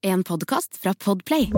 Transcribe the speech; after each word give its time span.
En 0.00 0.22
podkast 0.24 0.78
fra 0.80 0.94
Podplay. 0.96 1.50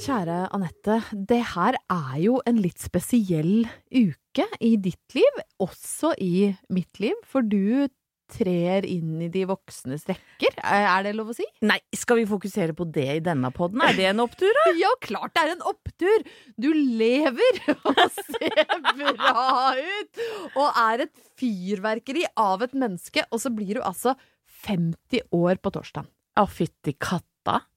Kjære 0.00 0.38
Anette, 0.56 0.94
det 1.12 1.42
her 1.50 1.76
er 1.92 2.14
jo 2.22 2.38
en 2.48 2.62
litt 2.64 2.80
spesiell 2.80 3.66
uke 3.92 4.46
i 4.64 4.70
ditt 4.80 5.18
liv, 5.18 5.42
også 5.60 6.14
i 6.24 6.48
mitt 6.72 6.96
liv, 7.04 7.12
for 7.28 7.44
du 7.44 7.90
trer 8.32 8.88
inn 8.88 9.20
i 9.20 9.28
de 9.32 9.44
voksnes 9.50 10.08
rekker. 10.08 10.56
Er 10.64 11.04
det 11.04 11.12
lov 11.18 11.34
å 11.34 11.36
si? 11.36 11.44
Nei, 11.60 11.76
skal 11.92 12.22
vi 12.22 12.26
fokusere 12.32 12.72
på 12.76 12.88
det 12.88 13.08
i 13.18 13.22
denne 13.24 13.52
podden? 13.52 13.84
Er 13.84 13.92
det 13.92 14.08
en 14.14 14.24
opptur, 14.24 14.48
da? 14.62 14.72
Ja, 14.80 14.96
klart 15.04 15.36
det 15.36 15.44
er 15.44 15.54
en 15.58 15.64
opptur! 15.68 16.28
Du 16.56 16.72
lever 16.72 17.64
og 17.84 18.04
ser 18.16 18.76
bra 18.96 19.74
ut! 19.76 20.28
Og 20.56 20.68
er 20.88 21.08
et 21.10 21.16
fyrverkeri 21.36 22.24
av 22.40 22.64
et 22.64 22.72
menneske, 22.72 23.28
og 23.28 23.44
så 23.44 23.52
blir 23.52 23.76
du 23.76 23.84
altså 23.84 24.16
50 24.64 25.28
år 25.36 25.60
på 25.60 25.76
torsdag. 25.76 26.08
Å, 26.38 26.46
fytti 26.46 26.94
katta. 26.94 27.24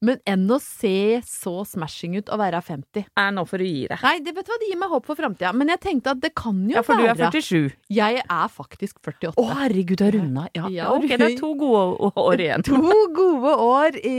Men 0.04 0.18
enn 0.28 0.50
å 0.52 0.58
se 0.60 1.22
så 1.24 1.62
smashing 1.64 2.18
ut 2.20 2.32
og 2.34 2.42
være 2.42 2.60
50. 2.66 3.06
Er 3.22 3.30
nå 3.32 3.46
for 3.48 3.64
å 3.64 3.68
gi 3.68 3.86
deg. 3.88 4.02
Nei, 4.04 4.18
det 4.26 4.34
vet 4.36 4.48
du 4.48 4.52
hva, 4.52 4.58
det 4.60 4.68
gir 4.68 4.80
meg 4.82 4.92
håp 4.92 5.08
for 5.08 5.20
framtida. 5.20 5.54
Men 5.56 5.72
jeg 5.72 5.82
tenkte 5.86 6.12
at 6.12 6.20
det 6.24 6.34
kan 6.36 6.58
jo 6.68 6.76
være 6.76 6.82
Ja, 6.82 6.84
for 6.84 7.00
du 7.00 7.08
er 7.08 7.38
47. 7.40 7.78
Jeg 7.96 8.20
er 8.26 8.52
faktisk 8.52 9.00
48. 9.00 9.32
Å, 9.40 9.46
herregud, 9.62 10.02
du 10.02 10.06
har 10.06 10.18
runda. 10.18 10.46
Ja, 10.58 10.72
Ja, 10.76 10.90
ok, 10.92 11.08
det 11.14 11.30
er 11.30 11.38
to 11.40 11.54
gode 11.62 12.12
år 12.20 12.44
igjen. 12.44 12.66
To 12.72 12.98
gode 13.16 13.54
år 13.64 14.00
i, 14.02 14.18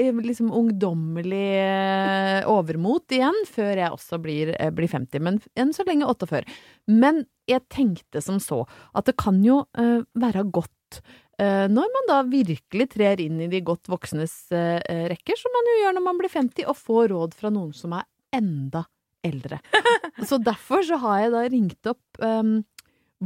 i 0.00 0.08
liksom 0.24 0.48
ungdommelig 0.56 1.50
eh, 1.60 2.40
overmot 2.50 3.12
igjen, 3.14 3.44
før 3.50 3.84
jeg 3.84 3.98
også 3.98 4.22
blir, 4.24 4.54
eh, 4.56 4.72
blir 4.74 4.88
50. 4.90 5.20
Men 5.26 5.42
enn 5.58 5.74
så 5.76 5.84
lenge 5.88 6.08
48. 6.08 6.46
Men 6.88 7.26
jeg 7.50 7.66
tenkte 7.68 8.24
som 8.24 8.40
så 8.40 8.62
at 8.96 9.04
det 9.10 9.18
kan 9.20 9.42
jo 9.44 9.66
uh, 9.76 10.00
være 10.16 10.46
godt 10.48 11.02
når 11.40 11.92
man 11.96 12.10
da 12.10 12.18
virkelig 12.28 12.88
trer 12.92 13.20
inn 13.24 13.40
i 13.42 13.50
de 13.50 13.60
godt 13.66 13.88
voksnes 13.90 14.34
eh, 14.54 15.06
rekker, 15.10 15.38
som 15.40 15.54
man 15.54 15.70
jo 15.70 15.78
gjør 15.80 15.96
når 15.96 16.04
man 16.06 16.20
blir 16.20 16.32
50, 16.32 16.66
og 16.70 16.78
får 16.78 17.08
råd 17.14 17.38
fra 17.38 17.50
noen 17.54 17.72
som 17.76 17.96
er 17.98 18.06
enda 18.34 18.84
eldre. 19.24 19.58
så 20.28 20.38
derfor 20.38 20.84
så 20.86 21.00
har 21.02 21.24
jeg 21.24 21.32
da 21.34 21.46
ringt 21.48 21.90
opp 21.90 22.22
um, 22.22 22.58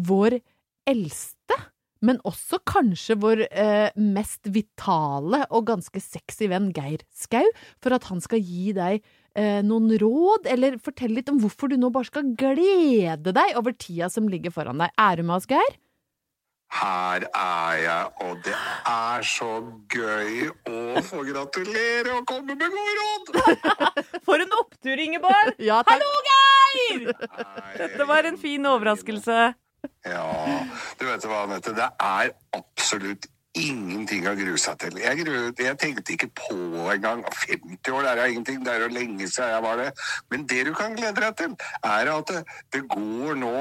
vår 0.09 0.39
eldste 0.89 1.59
men 2.05 2.21
også 2.29 2.61
kanskje 2.69 3.17
vår 3.19 3.45
uh, 3.49 3.89
mest 3.99 4.47
vitale 4.55 5.43
og 5.55 5.67
ganske 5.71 6.03
sexy 6.03 6.49
venn 6.51 6.71
Geir 6.75 7.03
Skau, 7.11 7.47
for 7.83 7.97
at 7.97 8.07
han 8.11 8.23
skal 8.23 8.43
gi 8.43 8.75
deg 8.77 9.03
uh, 9.03 9.61
noen 9.67 9.91
råd, 10.01 10.47
eller 10.53 10.79
fortelle 10.83 11.19
litt 11.19 11.33
om 11.33 11.41
hvorfor 11.43 11.73
du 11.73 11.79
nå 11.81 11.91
bare 11.95 12.11
skal 12.11 12.33
glede 12.39 13.35
deg 13.35 13.59
over 13.59 13.75
tida 13.75 14.11
som 14.13 14.31
ligger 14.31 14.55
foran 14.55 14.83
deg. 14.83 14.95
Er 14.95 15.19
du 15.19 15.27
med 15.27 15.41
oss, 15.41 15.51
Geir? 15.51 15.79
Her 16.69 17.25
er 17.25 17.77
jeg, 17.81 18.09
og 18.21 18.43
det 18.45 18.55
er 18.87 19.23
så 19.25 19.49
gøy 19.89 20.51
å 20.69 21.01
få 21.07 21.23
gratulere 21.25 22.19
og 22.19 22.27
komme 22.29 22.55
med 22.61 22.75
gode 22.75 22.97
råd! 22.99 23.31
For 24.29 24.45
en 24.45 24.53
opptur, 24.61 25.01
Ingeborg! 25.01 25.55
Ja, 25.65 25.81
takk. 25.87 25.97
Hallo, 25.97 26.21
Geir! 26.29 27.09
Nei, 27.17 27.89
Det 27.97 28.09
var 28.11 28.29
en 28.29 28.37
fin 28.41 28.69
overraskelse. 28.69 29.39
Ja, 30.05 30.29
du 31.01 31.07
vet 31.09 31.25
hva, 31.25 31.43
Anette. 31.47 31.73
Det 31.77 31.89
er 31.89 32.35
absolutt 32.59 33.31
ingenting 33.59 34.27
å 34.29 34.35
grue 34.39 34.59
seg 34.61 34.79
til. 34.83 34.99
Jeg, 35.03 35.25
gru, 35.25 35.37
jeg 35.59 35.79
tenkte 35.81 36.15
ikke 36.15 36.31
på 36.41 36.57
engang 36.93 37.25
50 37.27 37.93
år, 37.95 38.09
er 38.09 38.23
jo 38.23 38.37
ingenting. 38.37 38.63
Det 38.65 38.75
er 38.75 38.87
jo 38.87 38.91
lenge 38.95 39.29
siden 39.29 39.53
jeg 39.55 39.65
var 39.67 39.83
det. 39.83 39.89
Men 40.31 40.47
det 40.51 40.63
du 40.69 40.73
kan 40.79 40.97
glede 40.99 41.25
deg 41.25 41.37
til, 41.41 41.59
er 41.83 42.13
at 42.15 42.33
det, 42.33 42.43
det 42.75 42.85
går 42.95 43.39
nå 43.43 43.55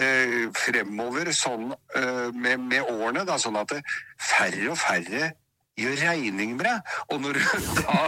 eh, 0.00 0.40
fremover 0.56 1.32
sånn 1.36 1.70
eh, 1.72 2.28
med, 2.32 2.66
med 2.68 2.88
årene, 2.88 3.26
da, 3.28 3.38
sånn 3.40 3.60
at 3.60 3.74
det, 3.74 3.82
færre 4.22 4.72
og 4.72 4.78
færre 4.80 5.32
gjør 5.78 5.96
regning 6.02 6.56
med 6.56 6.66
deg. 6.66 6.94
Og 7.12 7.22
når 7.22 7.38
du, 7.38 7.44
da, 7.80 7.98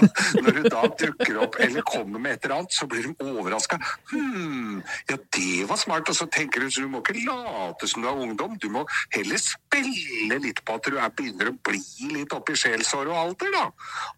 når 0.44 0.58
du 0.58 0.68
da 0.68 0.82
dukker 1.00 1.40
opp 1.44 1.58
eller 1.64 1.86
kommer 1.88 2.22
med 2.22 2.36
et 2.36 2.46
eller 2.46 2.58
annet, 2.60 2.76
så 2.76 2.88
blir 2.90 3.08
de 3.08 3.14
overraska. 3.24 3.78
Hm, 4.12 4.82
ja, 5.10 5.18
det 5.36 5.68
var 5.70 5.80
smart. 5.80 6.08
Og 6.10 6.18
så 6.18 6.28
tenker 6.32 6.64
du, 6.64 6.70
så 6.70 6.84
du 6.84 6.90
må 6.92 7.02
ikke 7.02 7.24
late 7.24 7.88
som 7.90 8.04
du 8.04 8.10
er 8.10 8.24
ungdom. 8.26 8.58
Du 8.60 8.68
må 8.72 8.84
heller 9.14 9.40
spille 9.40 10.40
litt 10.42 10.64
på 10.64 10.78
at 10.78 10.90
du 10.90 10.98
er, 10.98 11.12
begynner 11.16 11.52
å 11.52 11.56
bli 11.66 11.80
litt 12.14 12.34
oppi 12.36 12.56
sjelsår 12.58 13.10
og 13.10 13.20
alder, 13.20 13.54
da. 13.54 13.64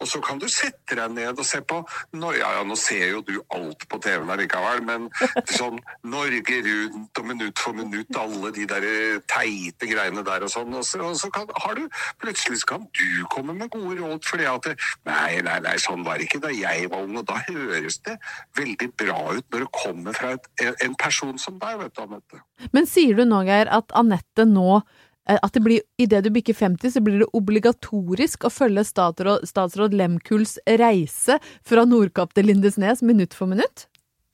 Og 0.01 0.11
så 0.11 0.23
kan 0.25 0.41
du 0.43 0.49
sette 0.53 0.99
deg 0.99 1.15
ned 1.15 1.39
og 1.39 1.47
se 1.47 1.63
på 1.63 1.83
nå, 2.17 2.35
Ja, 2.37 2.51
ja, 2.59 2.65
nå 2.67 2.75
ser 2.77 3.07
jo 3.15 3.23
du 3.25 3.37
alt 3.55 3.87
på 3.89 3.99
TV-en 4.03 4.31
allikevel, 4.35 4.83
men 4.85 5.07
sånn 5.49 5.79
Norge 6.05 6.59
Rundt 6.67 7.21
og 7.21 7.29
Minutt 7.31 7.63
for 7.63 7.77
minutt, 7.77 8.11
alle 8.19 8.51
de 8.55 8.67
der 8.69 8.87
teite 9.31 9.89
greiene 9.89 10.25
der 10.27 10.45
og 10.47 10.53
sånn. 10.53 10.75
Og 10.77 10.85
så, 10.87 11.01
og 11.05 11.17
så 11.19 11.31
kan, 11.35 11.49
har 11.65 11.79
du 11.79 11.87
Plutselig 12.23 12.63
kan 12.69 12.87
du 12.97 13.25
komme 13.37 13.57
med 13.57 13.71
gode 13.73 13.99
råd 14.01 14.27
fordi 14.27 14.49
at 14.51 14.69
det, 14.71 14.77
Nei, 15.07 15.41
nei, 15.45 15.59
nei, 15.65 15.77
sånn 15.81 16.05
var 16.07 16.19
det 16.19 16.29
ikke 16.29 16.43
da 16.45 16.53
jeg 16.55 16.91
var 16.93 17.05
ung. 17.05 17.17
Og 17.21 17.27
da 17.29 17.39
høres 17.47 18.01
det 18.07 18.17
veldig 18.59 18.91
bra 18.99 19.19
ut 19.37 19.45
når 19.53 19.67
det 19.67 19.73
kommer 19.77 20.17
fra 20.17 20.35
et, 20.37 20.49
en 20.85 20.95
person 20.99 21.37
som 21.41 21.59
deg, 21.63 21.81
vet 21.83 21.97
du, 21.97 22.05
Anette. 22.07 22.43
Men 22.77 22.89
sier 22.91 23.19
du 23.19 23.27
nå, 23.29 23.43
Geir, 23.47 23.71
at 23.73 23.93
Anette 23.99 24.47
nå 24.49 24.71
eh, 24.81 25.39
at 25.39 25.53
det 25.55 25.63
blir, 25.65 25.85
Idet 26.03 26.25
du 26.27 26.33
bikker 26.35 26.57
50, 26.57 26.97
så 26.97 27.03
blir 27.05 27.23
det 27.23 27.31
obligatorisk 27.37 28.49
å 28.49 28.53
følge 28.53 28.87
statsråd, 28.89 29.47
statsråd 29.49 29.97
Lemkuls 29.97 30.57
reise 30.81 31.39
fra 31.67 31.87
Nordkapp 31.89 32.35
til 32.37 32.51
Lindesnes 32.51 33.05
minutt 33.07 33.37
for 33.37 33.51
minutt? 33.53 33.87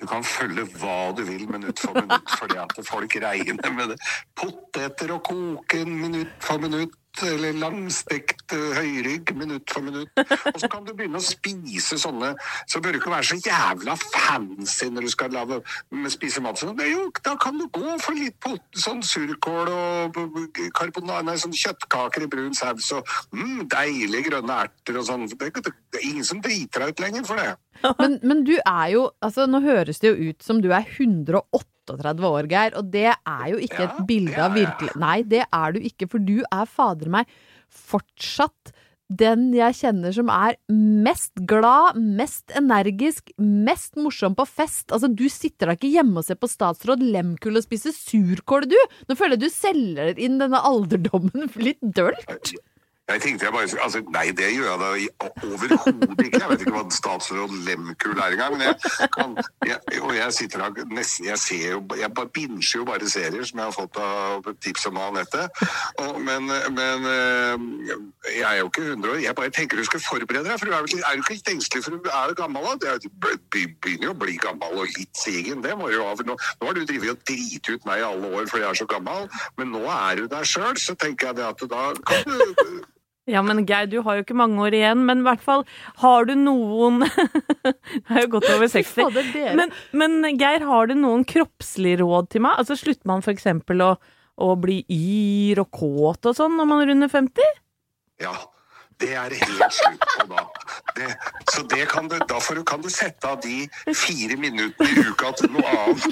Du 0.02 0.08
kan 0.10 0.24
følge 0.26 0.64
hva 0.80 1.12
du 1.14 1.22
vil 1.22 1.44
minutt 1.46 1.78
for 1.78 1.94
minutt, 1.94 2.32
fordi 2.34 2.56
at 2.58 2.72
folk 2.88 3.14
regner 3.22 3.68
med 3.70 3.92
det. 3.92 3.98
Poteter 4.34 5.12
og 5.14 5.22
koke 5.28 5.84
minutt 5.86 6.32
for 6.42 6.58
minutt, 6.58 6.96
eller 7.26 7.56
langstekt 7.60 8.54
eh, 8.56 8.72
høyrygg 8.78 9.32
minutt 9.36 9.70
for 9.72 9.84
minutt. 9.84 10.10
Og 10.16 10.58
så 10.60 10.70
kan 10.72 10.86
du 10.86 10.92
begynne 10.96 11.20
å 11.20 11.24
spise 11.24 11.98
sånne 12.00 12.32
Så 12.70 12.80
bør 12.82 12.94
du 12.94 13.00
ikke 13.00 13.12
være 13.12 13.28
så 13.32 13.38
jævla 13.42 13.96
fancy 14.00 14.88
når 14.92 15.06
du 15.06 15.12
skal 15.12 15.34
lave, 15.34 15.60
spise 16.12 16.42
mat. 16.44 16.58
sånn. 16.58 16.76
Det 16.78 16.86
er 16.88 16.94
jo, 16.94 17.08
da 17.24 17.34
kan 17.40 17.58
du 17.60 17.66
gå 17.72 17.96
for 18.02 18.16
litt 18.18 18.38
pot, 18.42 18.64
sånn 18.78 19.02
surkål 19.06 19.72
og 19.72 20.20
nei, 21.26 21.36
sånn 21.40 21.56
kjøttkaker 21.56 22.26
i 22.26 22.30
brun 22.32 22.56
saus 22.56 22.90
og 22.96 23.08
mm, 23.34 23.68
deilige 23.72 24.30
grønne 24.30 24.62
erter 24.66 25.00
og 25.00 25.08
sånn. 25.08 25.28
Det, 25.28 25.52
det, 25.60 25.74
er 25.98 26.08
ingen 26.08 26.26
som 26.26 26.40
driter 26.44 26.86
deg 26.86 26.94
ut 26.94 27.04
lenger 27.04 27.28
for 27.28 27.42
det. 27.42 27.52
Men, 27.98 28.18
men 28.22 28.42
du 28.46 28.54
er 28.58 28.88
jo 28.92 29.08
Altså, 29.24 29.46
nå 29.50 29.62
høres 29.64 29.98
det 30.02 30.12
jo 30.12 30.30
ut 30.30 30.44
som 30.44 30.60
du 30.62 30.68
er 30.74 30.86
138 31.88 32.28
år, 32.28 32.48
Geir, 32.50 32.76
og 32.78 32.92
det 32.92 33.08
er 33.10 33.46
jo 33.50 33.58
ikke 33.62 33.82
Ja, 33.82 33.88
et 33.90 34.06
bilde 34.08 34.36
ja, 34.36 34.46
av 34.46 34.54
virkelig... 34.56 34.94
Nei, 35.02 35.18
det 35.26 35.42
er 35.48 35.74
du 35.74 35.82
ikke, 35.82 36.08
for 36.12 36.22
du 36.22 36.38
er 36.46 36.70
fader 36.70 37.10
meg 37.12 37.30
fortsatt 37.72 38.74
den 39.12 39.50
jeg 39.52 39.76
kjenner 39.76 40.14
som 40.14 40.30
er 40.32 40.56
mest 40.72 41.34
glad, 41.48 41.98
mest 42.00 42.52
energisk, 42.56 43.32
mest 43.36 43.98
morsom 44.00 44.36
på 44.38 44.46
fest. 44.48 44.88
Altså, 44.88 45.10
du 45.10 45.26
sitter 45.32 45.68
da 45.68 45.76
ikke 45.76 45.90
hjemme 45.92 46.22
og 46.22 46.26
ser 46.26 46.38
på 46.40 46.50
statsråd 46.50 47.02
Lemkuhl 47.04 47.60
og 47.60 47.66
spiser 47.66 47.92
surkål, 47.96 48.70
du! 48.72 48.78
Nå 49.08 49.18
føler 49.18 49.36
jeg 49.36 49.44
du 49.44 49.52
selger 49.52 50.22
inn 50.22 50.40
denne 50.40 50.60
alderdommen 50.64 51.50
litt 51.60 51.82
dølt. 51.82 52.54
Jeg 53.12 53.22
tenkte 53.24 53.46
jeg 53.46 53.54
bare 53.54 53.68
altså, 53.84 54.02
Nei, 54.14 54.26
det 54.36 54.50
gjør 54.54 54.68
jeg 54.70 54.78
da 54.82 54.90
overhodet 55.48 56.24
ikke. 56.26 56.40
Jeg 56.40 56.50
vet 56.50 56.64
ikke 56.64 56.74
hva 56.76 56.84
statsråd 56.96 57.56
Lemkul 57.66 58.18
er 58.18 58.36
engang. 58.36 58.56
Men 58.56 58.66
jeg, 58.68 59.08
kan, 59.16 59.36
jeg, 59.66 59.78
og 60.00 60.14
jeg 60.16 60.36
sitter 60.38 60.64
her 60.64 60.90
nesten 60.92 61.28
Jeg 61.28 61.38
ser 61.38 61.66
jo 61.74 61.82
Jeg 62.00 62.10
bare 62.16 62.32
binsjer 62.34 62.82
jo 62.82 62.88
bare 62.88 63.10
serier 63.10 63.44
som 63.48 63.62
jeg 63.62 63.68
har 63.68 63.76
fått 63.76 64.00
av 64.02 64.48
tips 64.64 64.86
om 64.90 65.00
Anette. 65.02 65.46
Og, 66.04 66.20
men, 66.24 66.48
men 66.78 67.08
eh, 67.12 67.66
jeg 68.38 68.48
er 68.48 68.58
jo 68.60 68.70
ikke 68.70 68.86
100 68.86 69.12
år. 69.12 69.20
Jeg 69.26 69.36
bare 69.38 69.54
tenker 69.54 69.80
du 69.80 69.84
skal 69.88 70.04
forberede 70.04 70.48
deg, 70.48 70.58
for 70.58 70.70
du 70.70 70.76
er, 70.76 70.86
du 70.86 71.22
ikke 71.22 71.36
litt 71.36 71.52
engstelig 71.54 71.84
for 71.84 71.98
du 71.98 72.10
er 72.10 72.34
gammel 72.38 72.68
da? 72.82 72.96
Du 73.02 73.08
begynner 73.52 74.08
jo 74.08 74.14
å 74.14 74.20
bli 74.24 74.38
gammel 74.42 74.82
og 74.82 74.96
litt 74.96 75.12
sigen. 75.18 75.62
Det 75.64 75.76
må 75.78 75.90
du 75.90 75.98
jo 75.98 76.06
ha. 76.06 76.16
For 76.18 76.28
nå, 76.28 76.38
nå 76.60 76.68
har 76.68 76.78
du 76.78 76.84
drevet 76.88 77.14
og 77.14 77.26
driti 77.28 77.76
ut 77.76 77.86
meg 77.88 78.02
i 78.02 78.06
alle 78.06 78.32
år 78.32 78.48
fordi 78.50 78.64
jeg 78.64 78.70
er 78.70 78.80
så 78.82 78.88
gammel, 78.90 79.28
men 79.58 79.72
nå 79.74 79.84
er 79.90 80.20
du 80.20 80.26
der 80.30 80.48
sjøl, 80.48 80.74
så 80.80 80.96
tenker 80.98 81.30
jeg 81.30 81.40
det 81.40 81.46
at 81.48 81.64
da 81.70 81.84
kan 82.08 82.26
du 82.28 82.82
Ja, 83.30 83.38
men 83.46 83.62
Geir, 83.68 83.86
du 83.86 84.00
har 84.02 84.16
jo 84.18 84.24
ikke 84.24 84.34
mange 84.34 84.58
år 84.64 84.74
igjen, 84.74 85.04
men 85.06 85.20
i 85.22 85.26
hvert 85.28 85.42
fall 85.44 85.62
har 86.02 86.26
du 86.26 86.32
noen 86.34 87.04
Jeg 87.06 88.16
er 88.16 88.24
jo 88.24 88.32
godt 88.34 88.48
over 88.50 88.66
60. 88.66 89.14
Men, 89.58 89.70
men 89.94 90.26
Geir, 90.40 90.64
har 90.66 90.90
du 90.90 90.96
noen 90.98 91.22
kroppslige 91.28 92.00
råd 92.02 92.32
til 92.34 92.42
meg? 92.42 92.58
Altså 92.58 92.74
Slutter 92.80 93.06
man 93.06 93.22
f.eks. 93.22 93.46
Å, 93.46 93.92
å 94.42 94.48
bli 94.58 94.80
yr 94.90 95.62
og 95.62 95.70
kåt 95.78 96.26
og 96.32 96.34
sånn 96.40 96.58
når 96.58 96.66
man 96.72 96.82
runder 96.90 97.12
50? 97.12 97.60
Ja, 98.22 98.34
det 99.02 99.14
er 99.18 99.34
helt 99.38 99.74
slutt 99.78 100.02
på 100.18 100.26
da. 100.32 100.42
Det, 100.98 101.08
så 101.54 101.62
det 101.70 101.86
kan 101.94 102.10
du, 102.10 102.18
da 102.26 102.42
får 102.42 102.58
du, 102.58 102.64
kan 102.66 102.82
du 102.82 102.90
sette 102.90 103.22
av 103.30 103.38
de 103.42 103.68
fire 103.94 104.34
minuttene 104.38 104.90
i 104.90 105.06
uka 105.12 105.30
til 105.38 105.54
noe 105.54 105.68
annet. 105.86 106.02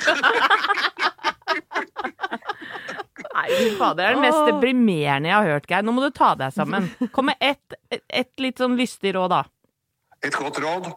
Nei, 3.30 3.46
fy 3.54 3.68
fader, 3.78 4.00
det 4.00 4.06
er 4.08 4.16
det 4.16 4.22
mest 4.24 4.48
deprimerende 4.48 5.30
jeg 5.30 5.36
har 5.36 5.48
hørt, 5.54 5.68
Geir. 5.70 5.84
Nå 5.86 5.94
må 5.94 6.02
du 6.02 6.10
ta 6.14 6.32
deg 6.38 6.54
sammen. 6.54 6.88
Kom 7.14 7.28
med 7.30 7.38
ett 7.38 7.76
et 8.10 8.42
litt 8.42 8.58
sånn 8.58 8.74
lystig 8.78 9.14
råd, 9.14 9.30
da. 9.30 9.44
Et 10.26 10.34
godt 10.34 10.58
råd. 10.60 10.90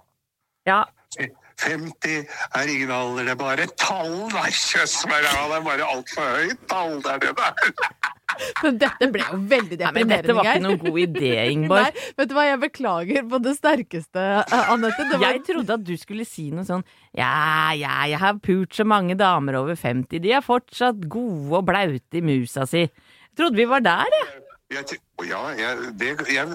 Ja. 0.67 0.81
50 1.63 2.25
er 2.59 2.71
ingen 2.73 2.91
alder, 2.93 3.27
det 3.27 3.33
er 3.35 3.39
bare 3.39 3.67
tall. 3.79 4.17
Nei, 4.33 4.49
kjøss 4.53 4.97
meg 5.09 5.23
det 5.25 5.31
er 5.37 5.63
bare 5.69 5.87
altfor 5.95 6.33
høyt 6.37 6.67
tall. 6.71 6.97
Det 7.03 7.13
er 7.15 7.23
det 7.23 7.33
der. 7.39 8.11
Men 8.63 8.77
dette 8.81 9.07
ble 9.13 9.25
jo 9.27 9.37
veldig 9.51 9.77
deprimerende, 9.77 10.15
Geir. 10.15 10.23
dette 10.23 10.35
var 10.37 10.47
ikke 10.49 10.63
noen 10.65 10.79
god 10.81 10.99
idé, 11.03 11.31
Ingeborg. 11.53 11.83
Nei, 11.99 12.05
vet 12.17 12.29
du 12.31 12.35
hva, 12.37 12.45
jeg 12.47 12.61
beklager 12.63 13.27
på 13.29 13.39
det 13.45 13.53
sterkeste, 13.59 14.23
eh, 14.41 14.71
Anette. 14.73 15.07
Var 15.11 15.25
Jeg 15.27 15.43
trodde 15.49 15.77
at 15.77 15.85
du 15.85 15.93
skulle 16.01 16.25
si 16.27 16.47
noe 16.53 16.65
sånn 16.67 16.81
Ja, 17.13 17.73
ja, 17.77 17.99
jeg 18.09 18.21
har 18.23 18.39
pult 18.43 18.73
så 18.73 18.85
mange 18.89 19.17
damer 19.19 19.59
over 19.61 19.77
50, 19.77 20.17
de 20.23 20.33
er 20.33 20.45
fortsatt 20.45 21.05
gode 21.11 21.59
og 21.59 21.67
blaute 21.69 22.17
i 22.17 22.25
musa 22.25 22.65
si. 22.69 22.87
Jeg 22.87 23.37
trodde 23.37 23.57
vi 23.61 23.69
var 23.69 23.85
der, 23.85 24.09
jeg. 24.17 24.42
Jeg, 24.73 24.97
ja, 25.27 25.41
jeg, 25.57 25.77
det, 25.99 26.09
jeg, 26.33 26.47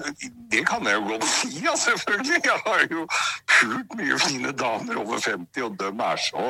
det 0.51 0.65
kan 0.67 0.85
jeg 0.87 0.99
jo 0.99 1.07
godt 1.13 1.25
si, 1.37 1.49
ja, 1.63 1.75
selvfølgelig. 1.75 2.41
Jeg 2.43 2.59
har 2.65 2.85
jo 2.91 3.07
pult 3.55 3.97
mye 3.99 4.19
fine 4.25 4.51
damer 4.51 5.01
over 5.03 5.19
50, 5.23 5.63
og 5.63 5.79
dem 5.79 5.99
er 5.99 6.21
så 6.27 6.45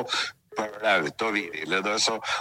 blaute 0.58 1.26
og 1.26 1.34
virile. 1.34 1.84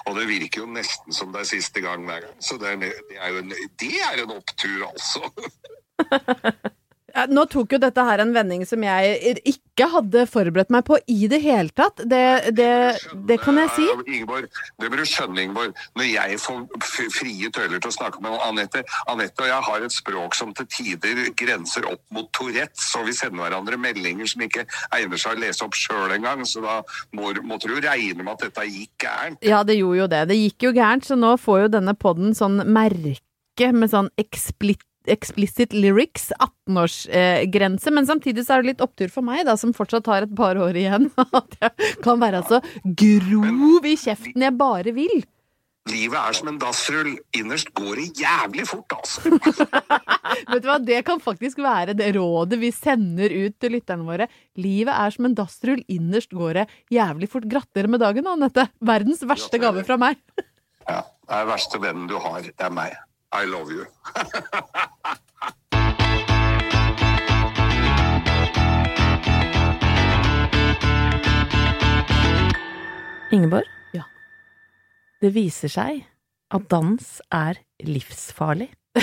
Og 0.07 0.17
det 0.19 0.29
virker 0.29 0.65
jo 0.65 0.73
nesten 0.73 1.13
som 1.13 1.33
det 1.33 1.45
er 1.45 1.53
siste 1.53 1.85
gang 1.85 2.09
hver 2.09 2.25
gang. 2.27 2.41
Så 2.41 2.59
det 2.61 2.73
er, 2.73 2.77
det 3.11 3.21
er 3.21 3.29
jo 3.35 3.45
en, 3.45 3.55
det 3.81 3.95
er 4.09 4.25
en 4.25 4.37
opptur, 4.41 4.89
altså. 4.91 5.31
Nå 7.29 7.45
tok 7.51 7.75
jo 7.75 7.81
dette 7.83 8.05
her 8.05 8.23
en 8.23 8.35
vending 8.35 8.65
som 8.69 8.83
jeg 8.85 9.39
ikke 9.49 9.89
hadde 9.93 10.25
forberedt 10.31 10.71
meg 10.75 10.85
på 10.87 10.99
i 11.11 11.27
det 11.31 11.41
hele 11.43 11.73
tatt. 11.75 12.03
Det, 12.07 12.55
det, 12.55 12.71
det 13.29 13.39
kan 13.43 13.59
jeg 13.63 13.73
si. 13.77 13.87
Ingeborg, 14.07 14.49
det 14.79 14.91
bør 14.91 15.03
du 15.03 15.09
skjønne, 15.09 15.43
Ingeborg. 15.43 15.75
Når 15.99 16.09
jeg 16.11 16.41
får 16.43 17.11
frie 17.15 17.51
tøyler 17.55 17.83
til 17.83 17.91
å 17.91 17.97
snakke 17.97 18.23
med 18.25 18.37
Anette 18.47 18.85
Anette 19.11 19.45
og 19.45 19.51
jeg 19.51 19.67
har 19.69 19.87
et 19.87 19.95
språk 19.95 20.37
som 20.39 20.53
til 20.57 20.69
tider 20.73 21.23
grenser 21.39 21.87
opp 21.91 22.03
mot 22.15 22.29
Tourettes, 22.37 22.91
og 22.99 23.09
vi 23.09 23.17
sender 23.17 23.45
hverandre 23.45 23.79
meldinger 23.81 24.29
som 24.31 24.45
ikke 24.45 24.67
egner 24.97 25.21
seg 25.21 25.37
å 25.37 25.43
lese 25.43 25.65
opp 25.67 25.77
sjøl 25.79 26.15
engang, 26.15 26.45
så 26.49 26.63
da 26.65 26.81
må, 27.17 27.33
måtte 27.47 27.71
du 27.71 27.79
regne 27.83 28.23
med 28.25 28.35
at 28.35 28.49
dette 28.49 28.67
gikk 28.69 29.07
gærent. 29.07 29.47
Ja, 29.47 29.63
det 29.67 29.79
gjorde 29.79 30.03
jo 30.03 30.11
det. 30.15 30.25
Det 30.33 30.39
gikk 30.39 30.69
jo 30.69 30.75
gærent, 30.77 31.09
så 31.09 31.19
nå 31.19 31.37
får 31.41 31.65
jo 31.65 31.73
denne 31.79 31.95
podden 31.99 32.37
sånn 32.37 32.63
merke 32.67 33.73
med 33.75 33.91
sånn 33.91 34.13
explit 34.21 34.83
Explicit 35.13 35.73
lyrics, 35.77 36.29
18-årsgrense, 36.37 37.95
men 37.95 38.09
samtidig 38.09 38.45
så 38.47 38.57
er 38.57 38.63
det 38.65 38.75
litt 38.75 38.85
opptur 38.85 39.11
for 39.13 39.27
meg, 39.27 39.45
da, 39.49 39.57
som 39.61 39.75
fortsatt 39.77 40.09
har 40.11 40.27
et 40.27 40.37
par 40.39 40.61
år 40.61 40.77
igjen, 40.79 41.11
at 41.41 41.59
jeg 41.63 41.97
kan 42.05 42.21
være 42.23 42.45
så 42.49 42.63
grov 42.85 43.89
i 43.89 43.97
kjeften 43.99 44.47
jeg 44.49 44.57
bare 44.59 44.95
vil. 44.97 45.21
Livet 45.89 46.19
er 46.19 46.37
som 46.37 46.51
en 46.51 46.59
dassrull. 46.61 47.15
Innerst 47.37 47.71
går 47.77 48.01
det 48.01 48.21
jævlig 48.21 48.67
fort, 48.69 48.93
altså. 48.99 49.23
Vet 50.51 50.63
du 50.65 50.69
hva, 50.69 50.77
det 50.85 51.01
kan 51.07 51.23
faktisk 51.23 51.63
være 51.65 51.97
det 51.97 52.11
rådet 52.17 52.59
vi 52.61 52.71
sender 52.75 53.33
ut 53.33 53.57
til 53.61 53.73
lytterne 53.77 54.05
våre. 54.05 54.29
Livet 54.61 54.93
er 54.93 55.15
som 55.15 55.29
en 55.29 55.37
dassrull, 55.39 55.81
innerst 55.89 56.35
går 56.37 56.61
det 56.61 56.67
jævlig 56.93 57.31
fort. 57.33 57.49
Gratulerer 57.49 57.93
med 57.95 58.05
dagen, 58.05 58.29
Anette. 58.29 58.69
Verdens 58.85 59.25
verste 59.29 59.61
gave 59.63 59.85
fra 59.89 59.99
meg. 60.01 60.21
Ja, 60.89 61.03
det 61.05 61.41
er 61.41 61.53
verste 61.55 61.81
vennen 61.81 62.09
du 62.11 62.19
har. 62.21 62.45
Det 62.45 62.69
er 62.69 62.75
meg. 62.75 62.97
I 63.31 63.45
love 63.45 63.71
you. 63.71 63.85
Ingeborg? 73.31 73.65
Ja. 73.93 74.07
Det 75.21 75.35
viser 75.35 75.69
seg 75.69 76.07
at 76.49 76.69
dans 76.73 77.09
er 77.29 77.59
livsfarlig. 77.85 78.71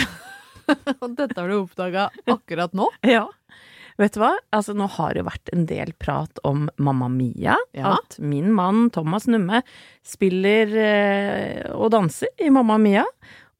Og 1.04 1.12
dette 1.14 1.38
har 1.38 1.52
du 1.52 1.60
oppdaga 1.60 2.08
akkurat 2.26 2.74
nå. 2.74 2.90
Ja. 3.16 3.28
Vet 4.02 4.18
du 4.18 4.20
hva? 4.20 4.34
Altså, 4.52 4.74
nå 4.76 4.90
har 4.92 5.14
det 5.16 5.22
vært 5.24 5.54
en 5.56 5.64
del 5.70 5.94
prat 6.02 6.42
om 6.44 6.66
Mamma 6.82 7.08
Mia. 7.14 7.54
Ja. 7.78 7.94
At 7.96 8.18
min 8.20 8.50
mann 8.52 8.90
Thomas 8.92 9.30
Numme 9.30 9.62
spiller 10.04 10.74
eh, 10.82 11.62
og 11.78 11.94
danser 11.94 12.34
i 12.44 12.50
Mamma 12.52 12.76
Mia. 12.82 13.06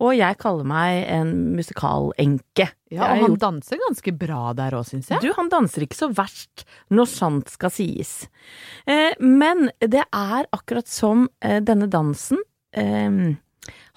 Og 0.04 0.12
jeg 0.18 0.36
kaller 0.42 0.66
meg 0.68 1.06
en 1.08 1.30
musikalenke. 1.56 2.66
Ja, 2.92 3.02
og 3.06 3.08
han 3.14 3.22
gjort- 3.30 3.40
danser 3.46 3.80
ganske 3.80 4.12
bra 4.20 4.54
der 4.54 4.72
òg, 4.76 4.84
syns 4.90 5.08
jeg. 5.10 5.22
Du, 5.24 5.30
han 5.38 5.48
danser 5.50 5.86
ikke 5.86 5.96
så 5.96 6.10
verst, 6.14 6.66
når 6.92 7.08
sant 7.08 7.50
skal 7.50 7.72
sies. 7.72 8.28
Eh, 8.86 9.14
men 9.20 9.70
det 9.80 10.04
er 10.12 10.46
akkurat 10.52 10.88
som 10.92 11.30
eh, 11.42 11.62
denne 11.64 11.88
dansen 11.88 12.38
eh, 12.76 13.36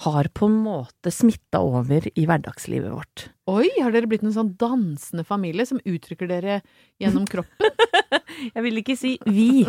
har 0.05 0.29
på 0.35 0.47
en 0.47 0.61
måte 0.63 1.11
smitta 1.11 1.59
over 1.65 2.05
i 2.15 2.27
hverdagslivet 2.29 2.93
vårt. 2.93 3.25
Oi, 3.51 3.67
har 3.81 3.91
dere 3.95 4.07
blitt 4.07 4.23
en 4.23 4.35
sånn 4.35 4.53
dansende 4.61 5.25
familie 5.27 5.65
som 5.67 5.81
uttrykker 5.83 6.29
dere 6.31 6.61
gjennom 7.03 7.27
kroppen? 7.33 7.73
Jeg 8.39 8.63
vil 8.63 8.79
ikke 8.79 8.95
si 8.99 9.17
vi. 9.27 9.65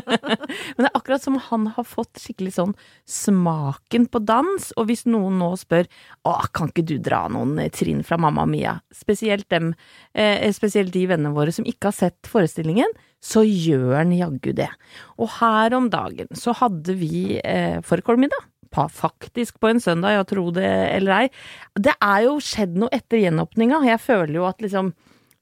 Men 0.76 0.84
det 0.84 0.86
er 0.86 0.94
akkurat 0.94 1.24
som 1.24 1.40
han 1.48 1.66
har 1.74 1.86
fått 1.88 2.20
skikkelig 2.22 2.54
sånn 2.54 2.76
smaken 3.10 4.06
på 4.12 4.22
dans, 4.22 4.70
og 4.78 4.86
hvis 4.90 5.06
noen 5.10 5.40
nå 5.42 5.50
spør 5.58 5.88
å, 6.22 6.36
kan 6.54 6.70
ikke 6.70 6.86
du 6.86 6.94
dra 7.02 7.24
noen 7.32 7.58
trinn 7.74 8.04
fra 8.06 8.20
Mamma 8.20 8.46
Mia, 8.46 8.76
spesielt 8.94 9.48
dem, 9.50 9.72
eh, 10.14 10.46
spesielt 10.54 10.94
de 10.94 11.06
vennene 11.10 11.34
våre 11.34 11.54
som 11.54 11.66
ikke 11.66 11.90
har 11.90 11.98
sett 11.98 12.30
forestillingen, 12.30 12.94
så 13.24 13.42
gjør 13.42 13.96
han 13.96 14.14
jaggu 14.14 14.52
det. 14.54 14.70
Og 15.18 15.32
her 15.40 15.74
om 15.74 15.88
dagen 15.90 16.30
så 16.36 16.54
hadde 16.60 16.94
vi 17.00 17.40
eh, 17.40 17.80
fårikålmiddag. 17.82 18.50
Faktisk 18.74 19.60
på 19.62 19.70
en 19.70 19.82
søndag, 19.82 20.16
jeg 20.16 20.28
tro 20.32 20.48
det 20.54 20.68
eller 20.68 21.16
ei. 21.22 21.32
Det 21.78 21.94
er 22.02 22.26
jo 22.26 22.38
skjedd 22.42 22.78
noe 22.80 22.92
etter 22.94 23.22
gjenåpninga. 23.22 23.84
Jeg 23.88 24.02
føler 24.02 24.38
jo 24.40 24.48
at 24.48 24.64
liksom 24.64 24.92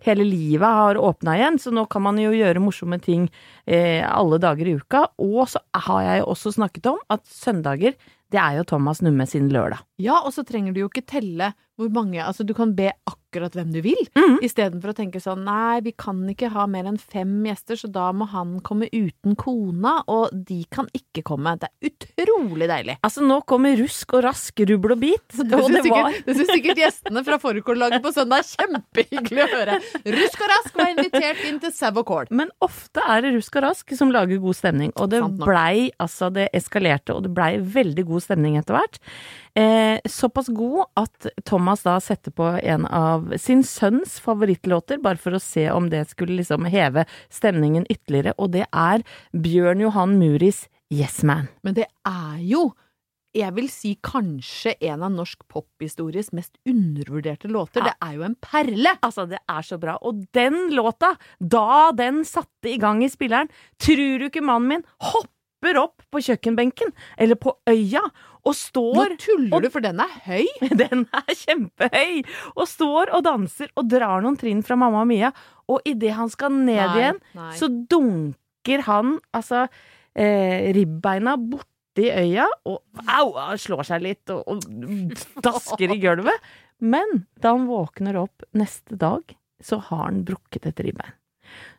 hele 0.02 0.26
livet 0.26 0.66
har 0.66 0.98
åpna 0.98 1.36
igjen, 1.38 1.58
så 1.62 1.70
nå 1.74 1.86
kan 1.90 2.02
man 2.02 2.18
jo 2.18 2.32
gjøre 2.34 2.62
morsomme 2.62 2.98
ting 3.02 3.28
eh, 3.66 4.02
alle 4.02 4.40
dager 4.42 4.68
i 4.68 4.76
uka. 4.80 5.06
Og 5.22 5.46
så 5.52 5.62
har 5.86 6.02
jeg 6.08 6.22
jo 6.22 6.28
også 6.34 6.54
snakket 6.58 6.90
om 6.90 7.00
at 7.12 7.24
søndager, 7.30 7.96
det 8.32 8.40
er 8.40 8.58
jo 8.58 8.68
Thomas 8.68 9.02
Numme 9.04 9.26
sin 9.28 9.50
lørdag. 9.52 9.84
Ja, 10.02 10.22
og 10.24 10.32
så 10.34 10.44
trenger 10.48 10.74
du 10.74 10.82
jo 10.82 10.90
ikke 10.90 11.06
telle 11.06 11.52
hvor 11.78 11.90
mange 11.92 12.20
Altså, 12.22 12.44
du 12.44 12.54
kan 12.56 12.74
be 12.76 12.90
akkurat 12.92 13.21
hvem 13.40 13.72
du 13.72 13.80
vil, 13.82 13.96
Mm. 14.14 14.38
istedenfor 14.42 14.90
å 14.92 14.94
tenke 14.94 15.20
sånn 15.20 15.44
nei, 15.44 15.80
vi 15.80 15.92
kan 15.92 16.26
ikke 16.28 16.50
ha 16.50 16.66
mer 16.66 16.84
enn 16.84 16.98
fem 16.98 17.44
gjester, 17.44 17.76
så 17.76 17.90
da 17.90 18.12
må 18.12 18.28
han 18.28 18.60
komme 18.60 18.88
uten 18.92 19.34
kona, 19.36 20.02
og 20.06 20.30
de 20.32 20.64
kan 20.70 20.86
ikke 20.92 21.22
komme. 21.24 21.58
Det 21.58 21.68
er 21.82 21.90
utrolig 21.90 22.68
deilig. 22.68 22.98
Altså, 23.02 23.22
nå 23.22 23.44
kommer 23.46 23.76
rusk 23.76 24.12
og 24.14 24.24
rask, 24.24 24.52
rubbel 24.58 24.92
og 24.92 25.00
bit. 25.00 25.28
Det 25.32 25.52
og 25.52 25.70
det 25.70 25.82
sikkert, 25.82 26.24
det 26.26 26.36
syns 26.36 26.50
sikkert 26.52 26.76
gjestene 26.76 27.24
fra 27.24 27.38
fårikållaget 27.38 28.02
på 28.02 28.12
søndag 28.12 28.38
er 28.42 28.66
kjempehyggelig 28.66 29.42
å 29.44 29.50
høre. 29.56 29.80
Rusk 30.04 30.40
og 30.42 30.48
Rask 30.52 30.74
var 30.76 30.90
invitert 30.92 31.44
inn 31.48 31.60
til 31.60 31.72
Sau 31.72 31.90
og 31.96 32.06
Kål. 32.06 32.26
Men 32.30 32.50
ofte 32.60 33.00
er 33.08 33.22
det 33.22 33.34
rusk 33.34 33.56
og 33.56 33.62
rask 33.62 33.94
som 33.96 34.10
lager 34.12 34.38
god 34.40 34.54
stemning, 34.56 34.92
og 34.96 35.08
det 35.10 35.22
blei, 35.38 35.90
altså 36.00 36.30
det 36.32 36.48
eskalerte, 36.52 37.14
og 37.14 37.22
det 37.24 37.32
blei 37.34 37.56
veldig 37.58 38.04
god 38.06 38.22
stemning 38.22 38.56
etter 38.58 38.74
hvert. 38.76 38.98
Eh, 39.54 40.00
såpass 40.08 40.48
god 40.48 40.86
at 40.96 41.26
Thomas 41.44 41.82
da 41.84 41.98
setter 42.00 42.32
på 42.32 42.46
en 42.62 42.86
av 42.86 43.34
sin 43.36 43.60
sønns 43.64 44.16
favorittlåter, 44.24 45.02
bare 45.04 45.20
for 45.20 45.36
å 45.36 45.42
se 45.42 45.66
om 45.70 45.90
det 45.92 46.06
skulle 46.08 46.38
liksom 46.38 46.64
heve 46.72 47.04
stemningen 47.28 47.84
ytterligere, 47.92 48.32
og 48.40 48.54
det 48.56 48.64
er 48.72 49.04
Bjørn 49.36 49.84
Johan 49.84 50.16
Muris 50.16 50.64
Yes 50.92 51.20
Man. 51.20 51.50
Men 51.60 51.76
det 51.76 51.90
er 52.08 52.40
jo 52.48 52.70
jeg 53.32 53.54
vil 53.56 53.68
si 53.72 53.94
kanskje 54.04 54.74
en 54.90 55.04
av 55.06 55.12
norsk 55.14 55.46
pophistories 55.48 56.34
mest 56.36 56.58
undervurderte 56.68 57.48
låter. 57.48 57.80
Ja. 57.80 57.92
Det 57.92 58.08
er 58.08 58.16
jo 58.18 58.26
en 58.26 58.34
perle! 58.44 58.92
Altså, 59.00 59.24
det 59.30 59.40
er 59.48 59.64
så 59.64 59.78
bra. 59.80 59.94
Og 60.04 60.26
den 60.36 60.66
låta, 60.76 61.14
da 61.40 61.92
den 61.96 62.26
satte 62.28 62.68
i 62.68 62.76
gang 62.80 63.00
i 63.04 63.08
spilleren, 63.12 63.48
tror 63.80 64.20
du 64.20 64.26
ikke 64.28 64.44
mannen 64.44 64.68
min 64.68 64.84
hopper 65.62 65.78
opp 65.78 66.02
på 66.10 66.18
kjøkkenbenken, 66.26 66.90
eller 67.18 67.36
på 67.38 67.52
øya, 67.70 68.00
og 68.44 68.54
står 68.58 68.96
Nå 69.12 69.16
tuller 69.22 69.54
og- 69.54 69.62
du, 69.62 69.68
for 69.70 69.80
den 69.80 70.00
er 70.00 70.10
høy! 70.26 70.46
Den 70.76 71.06
er 71.14 71.34
kjempehøy! 71.34 72.24
Og 72.56 72.66
står 72.66 73.12
og 73.14 73.22
danser 73.24 73.68
og 73.76 73.88
drar 73.88 74.20
noen 74.22 74.36
trinn 74.36 74.62
fra 74.66 74.74
Mamma 74.76 75.02
og 75.02 75.06
Mia, 75.06 75.30
og 75.70 75.80
idet 75.86 76.14
han 76.16 76.28
skal 76.28 76.50
ned 76.50 76.74
Nei, 76.80 76.98
igjen, 76.98 77.20
nei. 77.38 77.52
så 77.56 77.68
dunker 77.70 78.82
han 78.88 79.18
altså 79.32 79.68
eh, 80.16 80.72
ribbeina 80.74 81.36
borti 81.38 82.08
øya, 82.10 82.48
og 82.66 82.82
au, 83.06 83.30
slår 83.56 83.84
seg 83.86 84.02
litt 84.02 84.30
og, 84.34 84.42
og 84.48 85.42
dasker 85.44 85.94
i 85.94 86.00
gulvet. 86.02 86.50
Men 86.82 87.26
da 87.38 87.54
han 87.54 87.68
våkner 87.70 88.18
opp 88.24 88.42
neste 88.58 88.98
dag, 88.98 89.22
så 89.62 89.78
har 89.78 90.08
han 90.08 90.24
brukket 90.26 90.66
et 90.66 90.80
ribbein. 90.82 91.14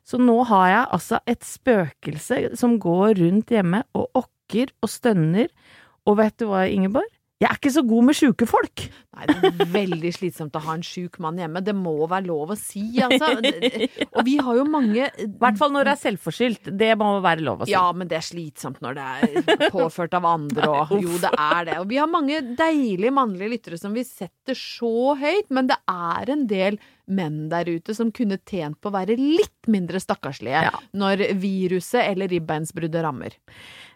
Så 0.08 0.20
nå 0.20 0.36
har 0.50 0.68
jeg 0.70 0.86
altså 0.98 1.20
et 1.30 1.48
spøkelse 1.48 2.40
som 2.60 2.78
går 2.82 3.20
rundt 3.22 3.54
hjemme 3.56 3.84
og 3.96 4.24
okker 4.24 4.74
og 4.84 4.92
stønner. 4.92 5.52
Og 6.08 6.20
vet 6.20 6.36
du 6.40 6.50
hva, 6.50 6.66
Ingeborg? 6.68 7.10
Jeg 7.44 7.50
er 7.52 7.58
ikke 7.60 7.72
så 7.76 7.82
god 7.84 8.06
med 8.08 8.16
sjuke 8.16 8.46
folk. 8.48 8.84
Nei, 9.14 9.26
det 9.30 9.50
er 9.50 9.68
veldig 9.74 10.12
slitsomt 10.16 10.56
å 10.56 10.62
ha 10.64 10.76
en 10.78 10.86
sjuk 10.86 11.18
mann 11.22 11.38
hjemme. 11.42 11.60
Det 11.66 11.74
må 11.76 11.92
være 12.08 12.26
lov 12.30 12.54
å 12.56 12.58
si, 12.58 12.86
altså. 13.04 13.34
Og 14.16 14.24
vi 14.26 14.38
har 14.42 14.58
jo 14.58 14.64
mange 14.70 15.10
I 15.20 15.28
hvert 15.42 15.60
fall 15.60 15.74
når 15.76 15.90
det 15.90 15.94
er 15.98 16.02
selvforskyldt. 16.06 16.72
Det 16.80 16.90
må 17.02 17.10
være 17.26 17.44
lov 17.46 17.66
å 17.66 17.68
si. 17.68 17.74
Ja, 17.76 17.84
men 17.94 18.08
det 18.10 18.18
er 18.22 18.26
slitsomt 18.26 18.80
når 18.86 18.98
det 18.98 19.10
er 19.12 19.68
påført 19.76 20.16
av 20.18 20.30
andre 20.32 20.72
og 20.72 20.96
Jo, 21.04 21.20
det 21.22 21.34
er 21.36 21.68
det. 21.70 21.78
Og 21.84 21.88
vi 21.92 22.00
har 22.00 22.10
mange 22.10 22.40
deilige 22.58 23.14
mannlige 23.14 23.54
lyttere 23.58 23.82
som 23.82 23.94
vi 23.98 24.06
setter 24.08 24.58
så 24.58 25.14
høyt, 25.20 25.52
men 25.54 25.68
det 25.70 25.78
er 25.92 26.34
en 26.34 26.48
del 26.50 26.80
menn 27.12 27.50
der 27.52 27.68
ute 27.68 27.92
som 27.98 28.14
kunne 28.16 28.40
tjent 28.48 28.80
på 28.80 28.88
å 28.88 28.96
være 28.96 29.20
litt 29.20 29.68
mindre 29.68 30.00
stakkarslige 30.00 30.62
Ja. 30.70 30.78
når 30.96 31.28
viruset 31.42 32.06
eller 32.08 32.32
ribbeinsbruddet 32.32 33.04
rammer. 33.04 33.36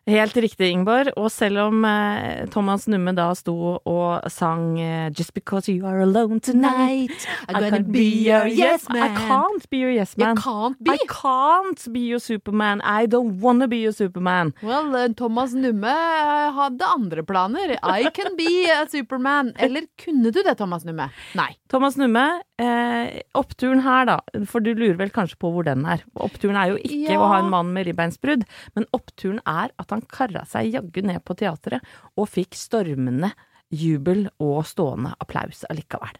Helt 0.07 0.37
riktig, 0.39 0.69
Ingeborg. 0.71 1.09
Og 1.19 1.27
selv 1.31 1.59
om 1.65 1.83
eh, 1.85 2.45
Thomas 2.53 2.85
Numme 2.87 3.11
da 3.17 3.25
sto 3.35 3.53
og 3.83 4.29
sang 4.31 4.77
eh, 4.79 5.09
Just 5.11 5.33
because 5.35 5.67
you 5.67 5.85
are 5.85 5.99
alone 6.05 6.39
tonight 6.39 7.11
I'm 7.49 7.59
gonna 7.59 7.81
be 7.83 8.05
your 8.23 8.47
yes 8.47 8.87
man. 8.89 9.03
I 9.03 9.27
can't 9.27 9.67
be 9.69 9.81
your 9.83 9.91
yes 9.91 10.15
You 10.17 10.23
man. 10.25 10.37
can't 10.39 10.79
be. 10.81 10.91
I 10.95 10.97
can't 11.11 11.83
be 11.91 12.05
your 12.07 12.19
superman. 12.23 12.79
I 12.83 13.05
don't 13.05 13.41
wanna 13.41 13.67
be 13.67 13.81
your 13.83 13.91
superman. 13.91 14.53
Well, 14.63 14.95
eh, 14.95 15.09
Thomas 15.17 15.51
Numme 15.53 15.91
eh, 15.91 16.51
hadde 16.55 16.85
andre 16.87 17.23
planer. 17.23 17.75
I 17.83 18.09
can 18.13 18.35
be 18.37 18.69
a 18.71 18.87
superman. 18.87 19.53
Eller 19.59 19.83
kunne 20.03 20.31
du 20.31 20.41
det, 20.43 20.55
Thomas 20.57 20.85
Numme? 20.85 21.09
Nei. 21.35 21.57
Thomas 21.67 21.97
Numme, 21.97 22.41
eh, 22.59 23.21
oppturen 23.37 23.81
her 23.85 24.05
da, 24.09 24.19
for 24.49 24.63
du 24.65 24.71
lurer 24.73 24.97
vel 24.99 25.11
kanskje 25.13 25.37
på 25.41 25.51
hvor 25.53 25.67
den 25.67 25.85
er. 25.85 26.03
Oppturen 26.15 26.57
er 26.59 26.73
jo 26.73 26.77
ikke 26.81 27.13
Ja. 27.13 27.19
å 27.21 27.27
ha 27.31 27.39
en 27.39 27.49
mann 27.53 27.73
med 27.73 27.87
ribbeinsbrudd, 27.87 28.45
men 28.75 28.85
oppturen 28.93 29.39
er 29.45 29.69
at 29.77 29.89
han 29.93 30.01
kara 30.01 30.45
seg 30.45 30.71
jaggu 30.73 31.01
ned 31.05 31.23
på 31.25 31.35
teatret 31.37 31.81
og 32.17 32.29
fikk 32.29 32.57
stormende 32.57 33.33
jubel 33.71 34.29
og 34.39 34.63
stående 34.65 35.13
applaus 35.19 35.65
allikevel. 35.69 36.15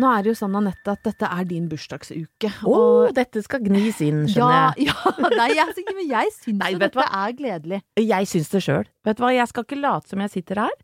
Nå 0.00 0.08
er 0.08 0.22
det 0.24 0.30
jo 0.32 0.36
sånn, 0.38 0.54
Anette, 0.56 0.94
at 0.94 1.02
dette 1.04 1.28
er 1.28 1.44
din 1.48 1.66
bursdagsuke. 1.68 2.50
Å, 2.64 2.72
og- 2.76 3.14
dette 3.16 3.42
skal 3.44 3.60
gnis 3.66 4.00
inn, 4.04 4.22
ja, 4.26 4.32
skjønner 4.32 4.78
jeg. 4.78 4.86
ja, 4.88 5.30
nei, 5.36 5.48
jeg, 5.58 5.86
men 5.92 6.06
jeg 6.08 6.32
syns 6.38 6.58
Nei, 6.62 6.70
dette 6.80 6.96
hva? 7.00 7.08
er 7.26 7.34
gledelig. 7.38 7.82
Jeg 8.00 8.30
syns 8.30 8.48
det 8.54 8.62
sjøl. 8.64 8.86
Vet 9.04 9.18
du 9.18 9.24
hva, 9.26 9.32
jeg 9.36 9.48
skal 9.52 9.66
ikke 9.68 9.80
late 9.82 10.08
som 10.14 10.22
jeg 10.24 10.32
sitter 10.38 10.62
her, 10.64 10.78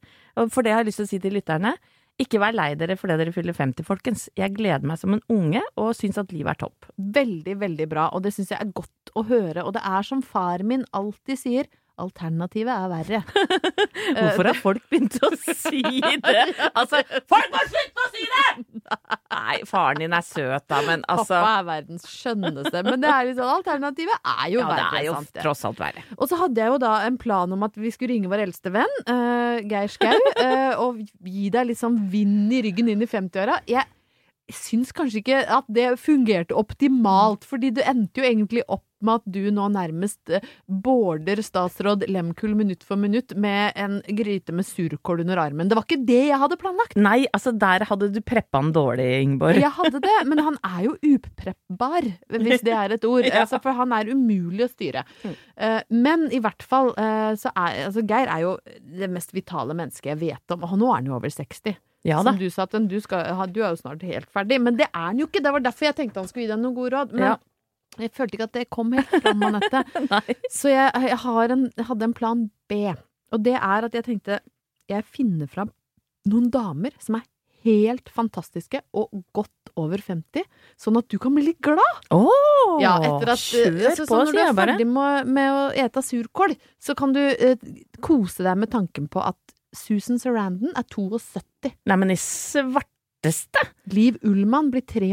for 0.53 0.63
det 0.67 0.75
har 0.75 0.83
jeg 0.85 0.91
lyst 0.93 1.01
til 1.03 1.09
å 1.09 1.13
si 1.15 1.23
til 1.25 1.39
lytterne. 1.39 1.73
Ikke 2.19 2.41
vær 2.43 2.51
lei 2.53 2.73
dere 2.75 2.97
fordi 2.99 3.15
dere 3.21 3.31
fyller 3.33 3.55
50, 3.55 3.85
folkens. 3.87 4.25
Jeg 4.35 4.51
gleder 4.57 4.83
meg 4.91 4.99
som 4.99 5.13
en 5.15 5.21
unge 5.31 5.61
og 5.79 5.93
syns 5.95 6.19
at 6.19 6.33
livet 6.35 6.57
er 6.57 6.59
topp. 6.67 6.89
Veldig, 6.99 7.55
veldig 7.61 7.87
bra, 7.93 8.09
og 8.11 8.25
det 8.25 8.33
syns 8.35 8.51
jeg 8.51 8.59
er 8.65 8.73
godt 8.75 9.13
å 9.15 9.23
høre. 9.29 9.63
Og 9.63 9.77
det 9.77 9.85
er 9.87 10.03
som 10.09 10.21
far 10.27 10.65
min 10.67 10.83
alltid 10.99 11.39
sier, 11.39 11.69
alternativet 12.03 12.73
er 12.73 12.91
verre. 12.93 13.21
Hvorfor 14.19 14.49
har 14.51 14.59
folk 14.59 14.85
begynt 14.91 15.19
å 15.25 15.31
si 15.37 15.83
det? 15.83 16.45
Altså, 16.79 17.01
folk 17.31 17.49
må 17.53 17.61
slutte 17.67 18.05
å 18.05 18.11
si 18.13 18.25
det! 18.25 18.47
Nei, 19.33 19.57
faren 19.69 20.03
din 20.03 20.15
er 20.17 20.25
søt 20.25 20.65
da, 20.71 20.81
men 20.87 21.03
altså 21.11 21.37
Pappa 21.37 21.55
er 21.59 21.67
verdens 21.69 22.07
skjønneste. 22.09 22.83
Men 22.87 23.03
det 23.03 23.11
er 23.13 23.29
liksom, 23.31 23.51
alternativet 23.59 24.31
er 24.33 24.47
jo 24.55 24.63
Ja, 24.63 24.71
det 24.71 24.87
er 24.87 25.07
jo 25.09 25.17
sant 25.19 25.33
det? 25.35 25.43
tross 25.45 25.65
alt 25.69 25.83
verre. 25.83 26.05
Og 26.17 26.31
så 26.31 26.39
hadde 26.41 26.63
jeg 26.63 26.73
jo 26.73 26.81
da 26.83 26.95
en 27.09 27.19
plan 27.21 27.55
om 27.55 27.67
at 27.67 27.77
vi 27.79 27.93
skulle 27.95 28.15
ringe 28.15 28.31
vår 28.31 28.47
eldste 28.47 28.73
venn, 28.75 28.99
uh, 29.11 29.61
Geir 29.69 29.93
Skau, 29.93 30.17
uh, 30.41 30.75
og 30.85 31.03
gi 31.03 31.53
deg 31.55 31.71
litt 31.71 31.81
sånn 31.81 32.01
vind 32.13 32.53
i 32.55 32.63
ryggen 32.69 32.91
inn 32.95 33.05
i 33.05 33.11
50-åra. 33.11 33.61
Jeg 33.69 33.87
syns 34.55 34.95
kanskje 34.97 35.21
ikke 35.23 35.41
at 35.59 35.67
det 35.73 35.91
fungerte 36.01 36.57
optimalt, 36.57 37.45
fordi 37.49 37.73
du 37.77 37.83
endte 37.85 38.23
jo 38.23 38.29
egentlig 38.29 38.65
opp 38.69 38.88
med 39.05 39.21
at 39.21 39.27
du 39.35 39.51
nå 39.55 39.69
nærmest 39.75 40.33
eh, 40.35 40.45
border 40.67 41.43
statsråd 41.45 42.07
Lemkul 42.11 42.55
minutt 42.59 42.85
for 42.87 43.01
minutt 43.01 43.35
med 43.37 43.73
en 43.79 43.99
gryte 44.19 44.55
med 44.57 44.67
surkål 44.69 45.25
under 45.25 45.41
armen. 45.43 45.69
Det 45.71 45.79
var 45.79 45.87
ikke 45.87 46.01
det 46.09 46.21
jeg 46.31 46.41
hadde 46.43 46.59
planlagt. 46.61 46.97
Nei, 46.99 47.27
altså 47.35 47.53
der 47.57 47.87
hadde 47.89 48.11
du 48.15 48.21
preppa 48.25 48.63
han 48.63 48.73
dårlig, 48.75 49.09
Ingeborg. 49.23 49.61
Jeg 49.63 49.75
hadde 49.79 50.03
det, 50.05 50.17
men 50.31 50.43
han 50.47 50.59
er 50.67 50.81
jo 50.89 50.97
upreppbar, 51.15 52.11
hvis 52.39 52.65
det 52.67 52.75
er 52.75 52.97
et 52.99 53.09
ord. 53.09 53.25
Ja. 53.29 53.43
altså, 53.43 53.59
for 53.61 53.77
han 53.77 53.93
er 53.93 54.09
umulig 54.09 54.65
å 54.65 54.71
styre. 54.71 55.03
Eh, 55.29 55.81
men 55.93 56.29
i 56.33 56.39
hvert 56.43 56.65
fall 56.65 56.95
så 57.39 57.51
er 57.53 57.83
altså, 57.89 58.01
Geir 58.09 58.31
er 58.33 58.41
jo 58.47 58.55
det 58.99 59.09
mest 59.13 59.35
vitale 59.37 59.77
mennesket 59.77 60.15
jeg 60.15 60.21
vet 60.23 60.55
om. 60.55 60.65
Og 60.65 60.79
nå 60.81 60.89
er 60.89 61.01
han 61.03 61.11
jo 61.11 61.19
over 61.19 61.31
60. 61.33 61.77
Ja 62.07 62.21
da. 62.23 62.31
Som 62.33 62.39
du 62.41 62.47
sa, 62.51 62.65
at 62.69 62.77
du, 62.89 62.97
skal, 63.03 63.27
du 63.53 63.61
er 63.63 63.73
jo 63.75 63.81
snart 63.81 64.05
helt 64.07 64.31
ferdig. 64.33 64.61
Men 64.63 64.79
det 64.79 64.87
er 64.89 65.09
han 65.11 65.19
jo 65.21 65.27
ikke. 65.29 65.43
Det 65.45 65.53
var 65.55 65.65
derfor 65.65 65.89
jeg 65.91 65.97
tenkte 65.99 66.23
han 66.23 66.31
skulle 66.31 66.47
gi 66.47 66.53
deg 66.53 66.63
noen 66.63 66.77
gode 66.77 66.95
råd. 66.95 67.15
Men 67.17 67.25
Ja. 67.33 67.37
Jeg 68.05 68.13
følte 68.17 68.39
ikke 68.39 68.49
at 68.49 68.57
det 68.59 68.67
kom 68.75 68.93
helt 68.97 69.11
fram, 69.23 69.43
Anette. 69.49 69.83
Så 70.59 70.71
jeg, 70.73 70.93
jeg, 71.09 71.19
har 71.25 71.55
en, 71.55 71.67
jeg 71.77 71.89
hadde 71.91 72.09
en 72.09 72.15
plan 72.17 72.47
B. 72.71 72.79
Og 73.35 73.43
det 73.45 73.57
er 73.59 73.89
at 73.89 73.99
jeg 73.99 74.07
tenkte 74.07 74.41
jeg 74.89 75.05
finner 75.05 75.51
fram 75.53 75.69
noen 76.29 76.49
damer 76.53 76.95
som 77.03 77.19
er 77.19 77.27
helt 77.67 78.09
fantastiske 78.15 78.81
og 78.97 79.11
godt 79.37 79.73
over 79.79 80.01
50, 80.01 80.47
sånn 80.81 80.99
at 81.01 81.09
du 81.11 81.19
kan 81.21 81.35
bli 81.35 81.49
litt 81.51 81.61
glad. 81.65 82.01
Åh, 82.15 82.79
Ja, 82.83 82.95
etter 83.03 83.33
at, 83.35 83.43
kjør 83.43 83.77
så, 83.97 84.05
på, 84.05 84.09
så 84.09 84.21
når 84.23 84.33
du 84.33 84.41
er 84.43 84.57
ferdig 84.57 84.87
med, 84.89 85.29
med 85.35 85.53
å 85.55 85.65
ete 85.85 86.03
surkål, 86.05 86.55
så 86.83 86.95
kan 86.99 87.15
du 87.17 87.21
eh, 87.21 87.59
kose 88.05 88.47
deg 88.47 88.59
med 88.63 88.73
tanken 88.73 89.09
på 89.11 89.23
at 89.23 89.39
Susan 89.77 90.21
Sarandon 90.23 90.73
er 90.79 90.87
72. 90.89 91.75
Nei, 91.91 91.99
men 92.01 92.15
i 92.15 92.19
svarteste! 92.19 93.67
Liv 93.93 94.17
Ullmann 94.27 94.71
blir 94.73 94.87
83. 94.87 95.13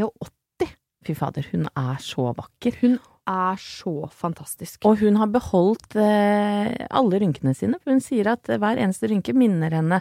Fy 1.06 1.14
fader, 1.14 1.46
hun 1.52 1.68
er 1.78 2.00
så 2.02 2.30
vakker. 2.34 2.78
Hun 2.82 2.96
er 3.26 3.58
så 3.60 4.08
fantastisk. 4.14 4.84
Og 4.86 5.00
hun 5.02 5.18
har 5.20 5.30
beholdt 5.30 5.98
eh, 5.98 6.72
alle 6.90 7.20
rynkene 7.22 7.54
sine, 7.54 7.78
for 7.82 7.94
hun 7.94 8.02
sier 8.02 8.32
at 8.32 8.46
hver 8.46 8.78
eneste 8.78 9.10
rynke 9.10 9.34
minner 9.36 9.74
henne 9.74 10.00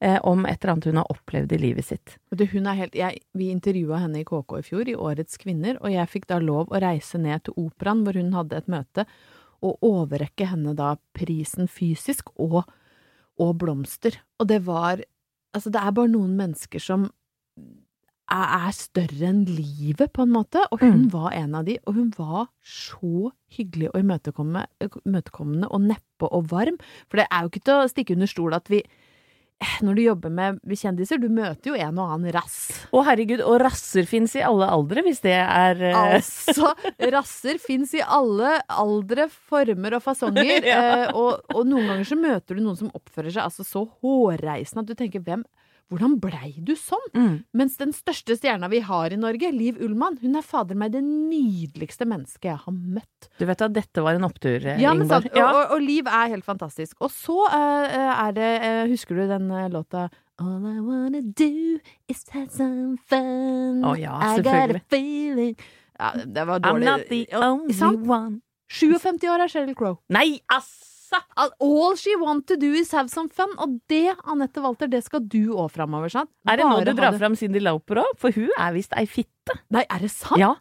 eh, 0.00 0.18
om 0.26 0.44
et 0.46 0.58
eller 0.58 0.74
annet 0.74 0.88
hun 0.90 1.00
har 1.02 1.10
opplevd 1.14 1.54
i 1.54 1.60
livet 1.62 1.88
sitt. 1.90 2.16
Du, 2.34 2.44
hun 2.50 2.68
er 2.70 2.80
helt, 2.82 2.98
jeg, 2.98 3.22
vi 3.38 3.50
intervjua 3.54 4.02
henne 4.04 4.22
i 4.22 4.26
KK 4.28 4.58
i 4.58 4.66
fjor, 4.66 4.90
i 4.90 4.98
Årets 4.98 5.40
kvinner, 5.42 5.78
og 5.80 5.94
jeg 5.94 6.10
fikk 6.10 6.28
da 6.30 6.40
lov 6.42 6.70
å 6.70 6.82
reise 6.82 7.20
ned 7.22 7.46
til 7.46 7.58
operaen 7.66 8.04
hvor 8.06 8.18
hun 8.18 8.34
hadde 8.36 8.62
et 8.62 8.70
møte, 8.70 9.06
og 9.64 9.86
overrekke 9.86 10.50
henne 10.50 10.74
da 10.76 10.94
prisen 11.16 11.70
fysisk 11.70 12.34
og, 12.42 12.64
og 13.40 13.52
blomster. 13.62 14.20
Og 14.38 14.50
det 14.50 14.62
var 14.68 15.02
Altså, 15.54 15.70
det 15.70 15.78
er 15.78 15.92
bare 15.94 16.10
noen 16.10 16.32
mennesker 16.34 16.82
som 16.82 17.04
er, 18.32 18.70
større 18.72 19.28
enn 19.28 19.44
livet, 19.44 20.12
på 20.12 20.22
en 20.24 20.32
måte, 20.32 20.62
og 20.72 20.80
hun 20.80 21.04
Mm. 21.04 21.12
var 21.12 21.32
en 21.36 21.54
av 21.54 21.64
de, 21.66 21.78
og 21.86 21.94
hun 21.94 22.10
var 22.16 22.46
så 22.64 23.30
hyggelig 23.56 23.90
og 23.94 24.00
imøtekommende, 24.00 25.68
og 25.70 25.80
neppe 25.80 26.28
og 26.30 26.46
varm. 26.50 26.78
For 27.10 27.20
det 27.20 27.26
er 27.30 27.42
jo 27.44 27.50
ikke 27.52 27.64
til 27.64 27.74
å 27.82 27.88
stikke 27.90 28.14
under 28.16 28.26
stol 28.30 28.54
at 28.56 28.68
vi 28.72 28.82
når 29.80 29.94
du 29.96 30.00
jobber 30.02 30.30
med 30.34 30.58
kjendiser, 30.76 31.16
du 31.22 31.28
møter 31.32 31.70
jo 31.70 31.74
en 31.78 31.98
og 32.02 32.10
annen 32.12 32.32
rass. 32.34 32.86
Å 32.92 33.04
herregud, 33.06 33.40
og 33.40 33.60
rasser 33.62 34.04
fins 34.04 34.34
i 34.36 34.42
alle 34.44 34.66
aldre, 34.68 35.00
hvis 35.06 35.22
det 35.24 35.32
er 35.38 35.80
eh, 35.80 35.94
Altså, 36.16 36.72
rasser 37.14 37.60
fins 37.62 37.94
i 37.94 38.02
alle 38.02 38.58
aldre, 38.68 39.28
former 39.30 39.94
og 39.96 40.02
fasonger. 40.04 40.64
Ja. 40.68 40.80
eh, 41.06 41.12
og, 41.14 41.46
og 41.54 41.66
noen 41.70 41.86
ganger 41.86 42.04
så 42.10 42.18
møter 42.18 42.58
du 42.58 42.64
noen 42.64 42.76
som 42.76 42.90
oppfører 42.98 43.30
seg 43.32 43.44
altså 43.46 43.64
så 43.64 43.86
hårreisende 44.02 44.84
at 44.84 44.90
du 44.90 44.94
tenker 44.98 45.22
hvem 45.24 45.44
Hvordan 45.92 46.16
blei 46.22 46.54
du 46.64 46.72
sånn? 46.78 47.04
Mm. 47.12 47.34
Mens 47.60 47.76
den 47.80 47.92
største 47.94 48.36
stjerna 48.38 48.70
vi 48.72 48.80
har 48.86 49.12
i 49.12 49.18
Norge, 49.20 49.50
Liv 49.52 49.78
Ullmann, 49.84 50.16
hun 50.22 50.38
er 50.40 50.46
fader 50.46 50.78
meg 50.80 50.94
det 50.94 51.02
nydeligste 51.04 52.08
mennesket 52.08 52.48
jeg 52.48 52.62
har 52.64 52.74
møtt. 52.74 53.28
Du 53.38 53.44
vet 53.48 53.64
at 53.66 53.74
dette 53.76 54.04
var 54.04 54.16
en 54.16 54.26
opptur, 54.26 54.64
eh, 54.64 54.80
Ja, 54.80 54.94
men 54.96 55.10
sant. 55.10 55.28
Og, 55.30 55.44
og, 55.44 55.76
og 55.76 55.84
Liv 55.84 56.08
er 56.08 56.32
helt 56.32 56.46
fantastisk. 56.46 56.96
Og 57.04 57.12
så 57.12 57.36
uh, 57.52 58.12
er 58.14 58.36
det 58.36 58.50
uh, 58.64 58.84
Husker 58.90 59.20
du 59.20 59.26
den 59.28 59.50
uh, 59.52 59.68
låta 59.72 60.08
All 60.40 60.64
I 60.66 60.80
wanna 60.82 61.20
do 61.20 61.78
is 62.08 62.24
have 62.32 62.50
some 62.50 62.96
fun. 63.06 63.84
Oh, 63.84 63.94
ja, 63.94 64.16
I 64.18 64.42
got 64.42 64.74
a 64.74 64.80
feeling 64.90 65.54
Ja, 65.98 66.10
det 66.24 66.46
var 66.48 66.58
I'm 66.60 66.82
not 66.82 67.06
the 67.08 67.26
only 67.36 67.72
sant? 67.72 68.08
one 68.08 68.40
57 68.72 69.28
år 69.30 69.44
er 69.44 69.52
Sheryl 69.52 69.76
Crow. 69.78 70.00
Nei, 70.10 70.40
assa! 71.36 71.50
All 71.64 71.96
she 72.00 72.14
want 72.20 72.46
to 72.50 72.56
do 72.60 72.72
is 72.72 72.92
have 72.96 73.10
some 73.12 73.28
fun. 73.28 73.52
Og 73.62 73.78
det, 73.90 74.14
Anette 74.30 74.62
Walter, 74.64 74.90
det 74.90 75.04
skal 75.06 75.24
du 75.26 75.54
òg 75.54 75.70
framover, 75.74 76.12
sant? 76.12 76.30
Er 76.48 76.60
det 76.60 76.68
nå 76.68 76.80
du 76.84 76.92
drar 76.92 77.14
det- 77.14 77.20
fram 77.22 77.36
Cindy 77.38 77.62
Lauper 77.62 78.02
òg? 78.04 78.16
For 78.20 78.34
hun 78.34 78.50
er 78.58 78.74
visst 78.76 78.94
ei 78.96 79.06
fitte. 79.10 79.58
Nei, 79.74 79.84
er 79.90 80.04
det 80.06 80.10
sant? 80.14 80.40
Ja, 80.40 80.54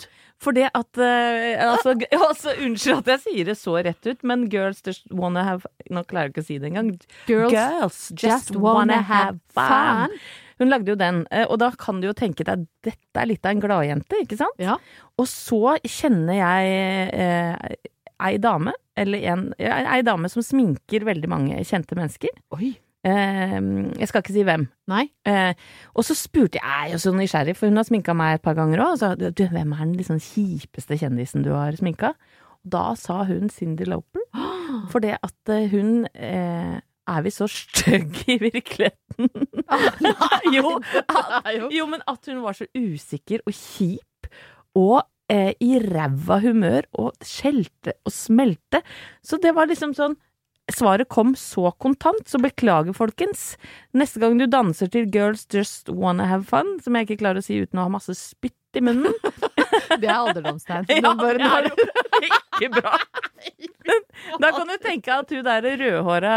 for 0.43 0.55
det 0.55 0.69
at 0.75 0.99
uh, 0.99 1.71
altså, 1.71 1.93
altså, 2.29 2.53
Unnskyld 2.65 3.03
at 3.03 3.11
jeg 3.13 3.23
sier 3.27 3.51
det 3.51 3.57
så 3.59 3.77
rett 3.85 4.09
ut, 4.09 4.23
men 4.27 4.47
girls 4.51 4.81
just 4.85 5.05
wanna 5.11 5.45
have 5.47 5.69
Nå 5.93 6.03
klarer 6.09 6.29
jeg 6.29 6.35
ikke 6.35 6.43
å 6.43 6.47
si 6.49 6.57
det 6.59 6.71
engang. 6.71 6.93
Girls 7.29 8.09
just, 8.19 8.55
wanna 8.59 9.01
have 9.07 9.39
fun. 9.55 10.17
Hun 10.61 10.69
lagde 10.69 10.93
jo 10.93 10.97
den, 10.99 11.23
eh, 11.33 11.47
og 11.49 11.57
da 11.63 11.71
kan 11.79 11.99
du 11.99 12.07
jo 12.07 12.13
tenke 12.15 12.45
deg 12.45 12.67
dette 12.85 13.19
er 13.19 13.27
litt 13.27 13.45
av 13.45 13.55
en 13.55 13.63
gladjente, 13.63 14.19
ikke 14.21 14.37
sant? 14.39 14.59
Ja. 14.61 14.77
Og 15.19 15.27
så 15.29 15.77
kjenner 15.81 16.37
jeg 16.37 17.09
eh, 17.17 17.75
ei 18.23 18.37
dame, 18.41 18.75
eller 18.99 19.27
en 19.31 19.45
Ei 19.57 20.01
dame 20.05 20.29
som 20.31 20.45
sminker 20.45 21.05
veldig 21.07 21.29
mange 21.31 21.61
kjente 21.67 21.97
mennesker. 21.97 22.33
Oi. 22.57 22.73
Eh, 23.03 23.57
jeg 23.99 24.07
skal 24.09 24.23
ikke 24.23 24.35
si 24.35 24.45
hvem. 24.47 24.67
Nei. 24.91 25.07
Eh, 25.27 25.51
og 25.93 26.07
så 26.07 26.15
spurte 26.17 26.61
jeg, 26.61 26.63
jeg 26.63 26.93
er 26.93 26.95
jo 26.95 27.01
så 27.03 27.13
nysgjerrig, 27.15 27.57
for 27.59 27.71
hun 27.71 27.81
har 27.81 27.87
sminka 27.89 28.15
meg 28.17 28.37
et 28.37 28.45
par 28.45 28.55
ganger 28.59 28.83
òg. 28.85 28.95
Og 28.95 29.01
sa 29.01 29.13
du, 29.19 29.43
hvem 29.43 29.75
er 29.75 29.83
den 29.83 29.97
liksom 29.99 30.21
kjipeste 30.23 30.99
kjendisen 31.01 31.45
du 31.45 31.51
har 31.55 31.75
sminka? 31.79 32.13
Og 32.63 32.73
da 32.77 32.85
sa 32.99 33.23
hun 33.27 33.51
Cindy 33.51 33.89
Loper, 33.89 34.23
For 34.91 35.03
det 35.03 35.17
at 35.21 35.53
eh, 35.53 35.69
hun 35.69 36.07
eh, 36.15 36.79
er 37.07 37.21
vi 37.25 37.31
så 37.33 37.47
stygge 37.51 38.23
i 38.33 38.39
virkeligheten? 38.41 39.29
jo, 40.55 40.79
at, 41.03 41.49
jo, 41.77 41.87
men 41.91 42.01
at 42.07 42.29
hun 42.31 42.43
var 42.43 42.57
så 42.57 42.67
usikker 42.71 43.43
og 43.45 43.53
kjip, 43.53 44.29
og 44.79 45.03
eh, 45.31 45.53
i 45.63 45.77
ræva 45.79 46.39
humør, 46.43 46.87
og 46.99 47.13
skjelte 47.23 47.95
og 48.03 48.13
smelte. 48.13 48.83
Så 49.23 49.39
det 49.43 49.55
var 49.55 49.69
liksom 49.71 49.95
sånn 49.97 50.17
Svaret 50.73 51.09
kom 51.09 51.35
så 51.37 51.71
kontant, 51.81 52.25
så 52.29 52.39
beklager, 52.41 52.95
folkens. 52.97 53.53
Neste 53.93 54.21
gang 54.23 54.39
du 54.39 54.47
danser 54.49 54.89
til 54.93 55.05
Girls 55.13 55.45
Just 55.53 55.89
Wanna 55.93 56.25
Have 56.31 56.47
Fun, 56.49 56.77
som 56.83 56.97
jeg 56.97 57.07
ikke 57.07 57.21
klarer 57.21 57.43
å 57.43 57.45
si 57.45 57.59
uten 57.61 57.79
å 57.81 57.87
ha 57.87 57.93
masse 57.93 58.15
spytt 58.17 58.57
i 58.73 58.81
munnen 58.81 59.13
Det 60.01 60.07
er 60.07 60.15
alderdomstegn. 60.15 60.87
Ja, 61.03 61.11
det 61.17 61.35
er 61.45 61.67
jo 61.67 61.87
ikke 62.27 62.69
bra. 62.73 62.93
Da 64.41 64.49
kan 64.55 64.69
du 64.69 64.73
tenke 64.81 65.13
at 65.13 65.31
hun 65.33 65.43
der 65.45 65.65
rødhåra, 65.77 66.35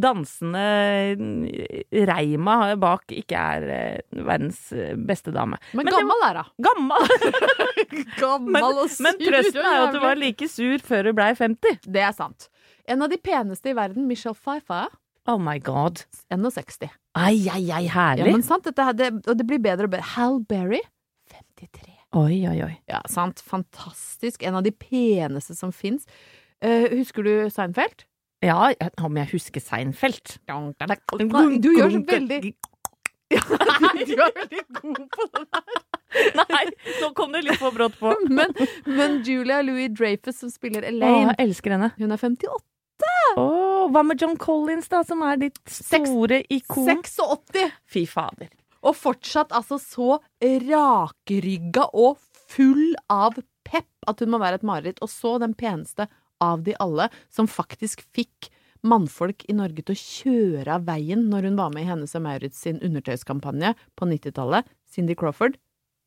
dansende 0.00 0.64
Reima 2.08 2.56
bak 2.80 3.12
ikke 3.14 3.38
er 3.38 3.66
eh, 3.70 4.22
verdens 4.26 4.60
beste 5.06 5.32
dame. 5.34 5.60
Men, 5.72 5.86
men 5.86 5.94
gammel 5.94 6.24
er 6.28 6.40
hun. 6.42 6.50
Gammel! 6.68 7.12
Gammel 8.18 8.56
Men, 8.58 8.66
og 8.72 8.90
sur. 8.90 9.04
men 9.06 9.20
trøsten 9.22 9.60
er 9.62 9.78
jo 9.78 9.84
at 9.86 9.94
hun 9.94 9.96
du 9.96 10.02
var 10.04 10.20
like 10.20 10.50
sur 10.50 10.84
før 10.84 11.08
du 11.08 11.14
blei 11.16 11.30
50. 11.38 11.84
Det 11.86 12.02
er 12.04 12.16
sant. 12.16 12.48
En 12.88 13.02
av 13.02 13.08
de 13.08 13.16
peneste 13.16 13.70
i 13.72 13.76
verden, 13.76 14.06
Michelle 14.10 14.36
Pfeiffer, 14.36 14.88
Oh 15.26 15.38
my 15.40 15.56
god. 15.58 16.02
61. 16.28 16.90
Ai, 17.16 17.48
ai, 17.48 17.70
ai, 17.72 17.84
Ja, 17.86 17.92
herlig. 17.94 18.32
men 18.32 18.42
sant, 18.44 18.64
dette, 18.68 18.92
det, 18.92 19.06
og 19.26 19.38
det 19.38 19.46
blir 19.48 19.58
bedre 19.58 19.86
og 19.88 19.94
bedre. 19.94 20.04
Hal 20.18 20.40
Berry, 20.44 20.82
53. 21.32 21.94
Oi, 22.14 22.42
oi, 22.46 22.58
oi. 22.66 22.74
Ja, 22.90 23.00
sant. 23.08 23.40
Fantastisk. 23.40 24.42
En 24.44 24.54
av 24.54 24.62
de 24.66 24.70
peneste 24.70 25.56
som 25.56 25.72
fins. 25.72 26.04
husker 26.62 27.24
du 27.24 27.32
Seinfeld? 27.50 28.04
Ja, 28.44 28.74
om 29.02 29.16
jeg 29.16 29.30
husker 29.32 29.60
Seinfeld. 29.64 30.36
Du 30.44 31.70
gjør 31.72 31.90
så 31.96 32.04
veldig 32.04 32.52
ja, 33.34 33.40
Du 34.04 34.12
er 34.20 34.30
veldig 34.36 34.64
god 34.76 35.00
på 35.16 35.26
det 35.32 35.46
der. 35.48 35.82
Nei, 36.36 36.64
nå 37.00 37.08
kom 37.16 37.32
det 37.32 37.40
litt 37.48 37.58
for 37.58 37.72
brått 37.74 37.96
på. 37.98 38.12
Men, 38.28 38.52
men 38.86 39.16
Julia 39.26 39.62
Louis 39.64 39.88
Dreyfus, 39.90 40.36
som 40.38 40.52
spiller 40.52 40.84
Elaine, 40.86 41.32
henne. 41.34 41.90
hun 41.96 42.12
er 42.12 42.20
58. 42.20 42.60
Åh, 43.36 43.88
hva 43.90 44.02
med 44.06 44.20
John 44.22 44.36
Collins, 44.40 44.88
da, 44.92 45.02
som 45.06 45.22
er 45.26 45.40
ditt 45.40 45.58
store 45.70 46.42
ikon? 46.52 46.86
86! 47.02 47.72
Fy 47.90 48.04
fader. 48.08 48.52
Og 48.84 48.96
fortsatt 48.98 49.54
altså 49.56 49.78
så 49.80 50.18
rakrygga 50.40 51.88
og 51.96 52.20
full 52.52 52.92
av 53.10 53.38
pepp 53.64 54.10
at 54.10 54.20
hun 54.20 54.34
må 54.34 54.40
være 54.42 54.60
et 54.60 54.66
mareritt. 54.66 55.00
Og 55.04 55.10
så 55.10 55.38
den 55.42 55.56
peneste 55.58 56.06
av 56.44 56.64
de 56.66 56.76
alle, 56.82 57.08
som 57.32 57.48
faktisk 57.50 58.04
fikk 58.14 58.50
mannfolk 58.84 59.46
i 59.48 59.56
Norge 59.56 59.80
til 59.80 59.94
å 59.94 60.00
kjøre 60.00 60.76
av 60.76 60.84
veien 60.88 61.24
når 61.30 61.48
hun 61.48 61.56
var 61.56 61.72
med 61.72 61.86
i 61.86 61.88
Hennes 61.88 62.12
og 62.18 62.24
Maurits 62.26 62.60
sin 62.66 62.80
undertøyskampanje 62.84 63.72
på 63.96 64.08
90-tallet. 64.10 64.68
Cindy 64.92 65.16
Crawford. 65.18 65.56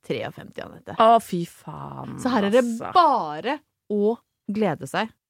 53, 0.07 0.61
Anette. 0.63 0.95
Å, 1.01 1.17
fy 1.23 1.41
faen. 1.49 2.15
Så 2.21 2.31
her 2.31 2.47
er 2.47 2.53
det 2.53 2.61
altså. 2.63 2.91
bare 2.95 3.57
å 3.91 4.13
glede 4.53 4.87
seg. 4.87 5.09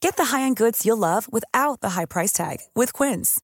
Get 0.00 0.16
the 0.16 0.36
high-end 0.36 0.56
goods 0.56 0.86
you'll 0.86 0.96
love 0.96 1.30
without 1.30 1.80
the 1.80 1.90
high 1.90 2.06
price 2.06 2.32
tag 2.32 2.58
with 2.74 2.92
Quince. 2.92 3.40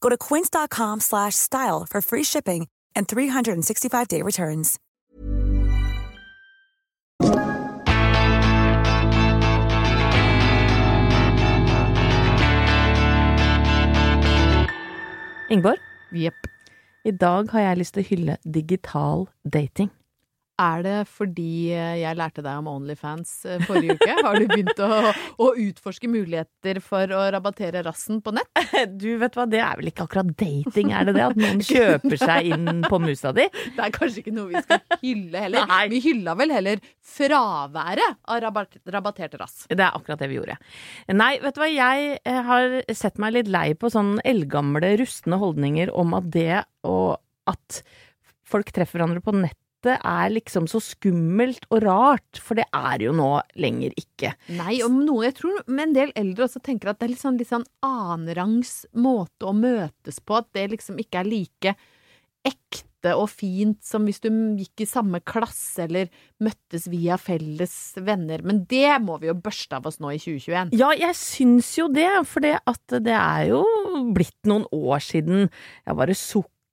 Go 0.00 0.08
to 0.08 0.16
quince.com 0.16 1.00
slash 1.00 1.34
style 1.34 1.86
for 1.88 2.00
free 2.00 2.24
shipping 2.24 2.66
and 2.96 3.06
365-day 3.06 4.22
returns. 4.22 4.78
Ingeborg, 15.50 15.78
Jepp. 16.12 16.34
i 17.04 17.10
dag 17.10 17.50
har 17.50 17.60
jeg 17.60 17.78
lyst 17.80 17.94
til 17.96 18.04
å 18.04 18.08
hylle 18.10 18.34
digital 18.44 19.28
dating. 19.48 19.88
Er 20.58 20.80
det 20.82 20.94
fordi 21.06 21.70
eh, 21.70 22.00
jeg 22.00 22.18
lærte 22.18 22.42
deg 22.42 22.58
om 22.58 22.66
Onlyfans 22.72 23.30
eh, 23.46 23.60
forrige 23.62 23.94
uke? 23.94 24.14
Har 24.26 24.38
du 24.40 24.46
begynt 24.50 24.80
å, 24.82 25.12
å 25.38 25.46
utforske 25.62 26.10
muligheter 26.10 26.80
for 26.82 27.12
å 27.14 27.20
rabattere 27.30 27.84
rassen 27.86 28.18
på 28.24 28.34
nett? 28.34 28.50
Du, 28.98 29.06
vet 29.20 29.34
hva, 29.38 29.44
det 29.50 29.60
er 29.62 29.78
vel 29.78 29.90
ikke 29.90 30.06
akkurat 30.08 30.32
dating, 30.38 30.90
er 30.94 31.06
det 31.06 31.14
det? 31.14 31.26
At 31.28 31.38
noen 31.38 31.62
kjøper 31.62 32.18
seg 32.18 32.50
inn 32.56 32.82
på 32.86 32.98
musa 33.02 33.30
di? 33.36 33.46
Det 33.76 33.84
er 33.84 33.94
kanskje 33.94 34.22
ikke 34.24 34.34
noe 34.34 34.50
vi 34.50 34.62
skal 34.64 34.98
hylle 35.02 35.44
heller. 35.44 35.68
Nei. 35.70 35.84
Vi 35.92 36.00
hylla 36.08 36.34
vel 36.38 36.54
heller 36.54 36.82
fraværet 37.14 38.18
av 38.26 38.42
rabatt, 38.42 38.80
rabattert 38.90 39.38
rass. 39.38 39.60
Det 39.70 39.78
er 39.78 39.94
akkurat 39.94 40.18
det 40.18 40.30
vi 40.32 40.40
gjorde. 40.40 40.58
Nei, 41.14 41.30
vet 41.42 41.54
du 41.54 41.62
hva, 41.62 41.70
jeg 41.70 42.18
eh, 42.18 42.42
har 42.50 42.80
sett 42.96 43.22
meg 43.22 43.36
litt 43.36 43.52
lei 43.52 43.68
på 43.78 43.92
sånne 43.94 44.24
eldgamle, 44.26 44.96
rustne 44.98 45.38
holdninger 45.38 45.94
om 45.94 46.18
at 46.18 46.28
det 46.34 46.64
og 46.88 47.18
at 47.48 47.82
folk 48.48 48.74
treffer 48.74 48.98
hverandre 48.98 49.22
på 49.24 49.36
nettet 49.38 49.67
er 49.86 50.32
liksom 50.32 50.66
så 50.70 50.80
skummelt 50.82 51.68
og 51.70 51.84
rart, 51.84 52.40
for 52.42 52.58
det 52.58 52.66
er 52.74 53.04
jo 53.06 53.12
nå 53.14 53.30
lenger 53.62 53.94
ikke. 54.00 54.32
Nei, 54.58 54.80
og 54.82 54.96
noe, 54.96 55.28
jeg 55.28 55.36
tror 55.38 55.62
med 55.68 55.88
en 55.88 55.94
del 55.94 56.12
eldre 56.18 56.48
også 56.48 56.62
tenker 56.64 56.90
at 56.90 56.98
det 56.98 57.06
er 57.06 57.14
litt 57.14 57.22
sånn, 57.22 57.38
litt 57.38 57.52
sånn 57.52 57.68
annenrangs 57.86 58.82
måte 58.98 59.46
å 59.48 59.54
møtes 59.54 60.18
på, 60.18 60.40
at 60.40 60.50
det 60.56 60.70
liksom 60.74 60.98
ikke 61.02 61.22
er 61.22 61.30
like 61.30 61.76
ekte 62.48 63.12
og 63.14 63.28
fint 63.30 63.78
som 63.86 64.08
hvis 64.08 64.18
du 64.24 64.28
gikk 64.58 64.82
i 64.82 64.88
samme 64.88 65.20
klasse 65.22 65.84
eller 65.84 66.10
møttes 66.42 66.88
via 66.90 67.14
felles 67.20 67.94
venner. 68.02 68.42
Men 68.42 68.64
det 68.70 68.96
må 69.04 69.20
vi 69.22 69.30
jo 69.30 69.36
børste 69.38 69.78
av 69.78 69.86
oss 69.86 70.00
nå 70.02 70.10
i 70.16 70.18
2021. 70.18 70.74
Ja, 70.78 70.90
jeg 70.98 71.14
syns 71.18 71.70
jo 71.78 71.86
det, 71.92 72.08
for 72.26 72.42
det 72.44 72.56
at 72.58 72.98
det 73.06 73.14
er 73.14 73.52
jo 73.52 73.62
blitt 74.16 74.38
noen 74.50 74.66
år 74.74 75.02
siden 75.04 75.46
jeg 75.46 75.98
var 75.98 76.10
det 76.10 76.18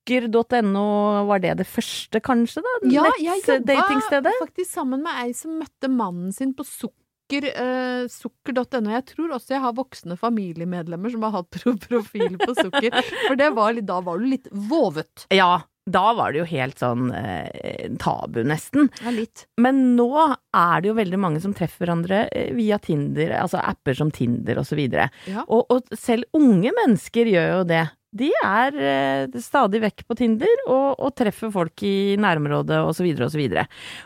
sukker.no, 0.05 1.25
var 1.27 1.39
det 1.39 1.57
det 1.57 1.67
første, 1.67 2.19
kanskje? 2.21 2.61
da? 2.61 2.89
Ja, 2.91 3.05
jeg 3.19 3.41
jobba 3.45 4.31
faktisk 4.39 4.71
sammen 4.71 5.03
med 5.03 5.13
ei 5.23 5.33
som 5.33 5.57
møtte 5.59 5.89
mannen 5.89 6.31
sin 6.31 6.53
på 6.53 6.63
sukker, 6.63 7.45
eh, 7.49 8.07
sukker.no. 8.07 8.91
Jeg 8.91 9.05
tror 9.05 9.35
også 9.35 9.55
jeg 9.55 9.61
har 9.61 9.73
voksne 9.73 10.17
familiemedlemmer 10.17 11.09
som 11.11 11.23
har 11.23 11.41
hatt 11.41 11.49
profil 11.89 12.37
på 12.37 12.53
sukker. 12.53 12.91
For 13.27 13.35
det 13.35 13.53
var 13.55 13.73
da 13.81 14.01
var 14.01 14.19
du 14.19 14.29
litt 14.29 14.47
vovet. 14.51 15.25
Ja, 15.33 15.63
da 15.85 16.13
var 16.17 16.33
det 16.33 16.39
jo 16.39 16.45
helt 16.49 16.79
sånn 16.81 17.11
eh, 17.13 17.89
tabu, 18.01 18.41
nesten. 18.45 18.89
Ja, 19.03 19.11
litt. 19.13 19.45
Men 19.61 19.95
nå 19.97 20.09
er 20.25 20.81
det 20.81 20.89
jo 20.89 20.95
veldig 20.97 21.19
mange 21.21 21.41
som 21.41 21.53
treffer 21.53 21.85
hverandre 21.85 22.23
eh, 22.29 22.53
via 22.57 22.79
Tinder, 22.81 23.35
altså 23.41 23.61
apper 23.61 23.97
som 23.97 24.09
Tinder 24.13 24.61
og 24.61 24.65
så. 24.65 24.77
Ja. 24.77 25.45
Og, 25.45 25.69
og 25.69 25.93
selv 25.97 26.25
unge 26.33 26.73
mennesker 26.73 27.29
gjør 27.29 27.51
jo 27.59 27.61
det. 27.69 27.85
De 28.15 28.29
er 28.45 28.77
eh, 28.79 29.39
stadig 29.43 29.81
vekk 29.83 30.05
på 30.07 30.17
Tinder 30.19 30.61
og, 30.65 30.99
og 31.03 31.15
treffer 31.17 31.51
folk 31.53 31.83
i 31.85 32.15
nærområdet 32.21 32.79
og 32.85 32.93
så 32.95 33.05
videre 33.05 33.27
og 33.27 33.33
så. 33.33 33.65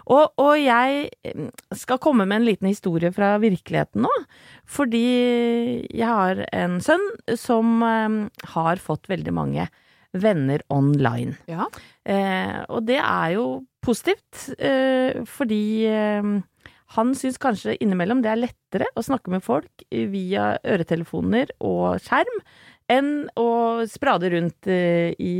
Og, 0.09 0.23
og 0.41 0.53
jeg 0.57 1.09
eh, 1.27 1.43
skal 1.77 2.01
komme 2.01 2.25
med 2.25 2.41
en 2.41 2.47
liten 2.47 2.71
historie 2.71 3.13
fra 3.15 3.35
virkeligheten 3.41 4.07
nå. 4.07 4.13
Fordi 4.69 5.05
jeg 5.89 6.09
har 6.09 6.41
en 6.49 6.79
sønn 6.83 7.05
som 7.37 7.85
eh, 7.85 8.17
har 8.55 8.81
fått 8.83 9.11
veldig 9.11 9.35
mange 9.35 9.69
venner 10.17 10.63
online. 10.73 11.37
Ja. 11.49 11.67
Eh, 12.05 12.61
og 12.69 12.85
det 12.87 12.99
er 13.01 13.35
jo 13.35 13.45
positivt, 13.85 14.49
eh, 14.57 15.21
fordi 15.29 15.85
eh, 15.89 16.31
han 16.95 17.13
syns 17.17 17.37
kanskje 17.41 17.77
innimellom 17.77 18.23
det 18.25 18.33
er 18.33 18.43
lettere 18.47 18.89
å 18.97 19.05
snakke 19.05 19.31
med 19.33 19.45
folk 19.45 19.85
via 19.89 20.55
øretelefoner 20.65 21.53
og 21.61 22.01
skjerm 22.01 22.41
enn 22.89 23.11
å 23.37 23.49
sprade 23.89 24.31
rundt 24.33 24.69
eh, 24.69 25.13
i 25.21 25.33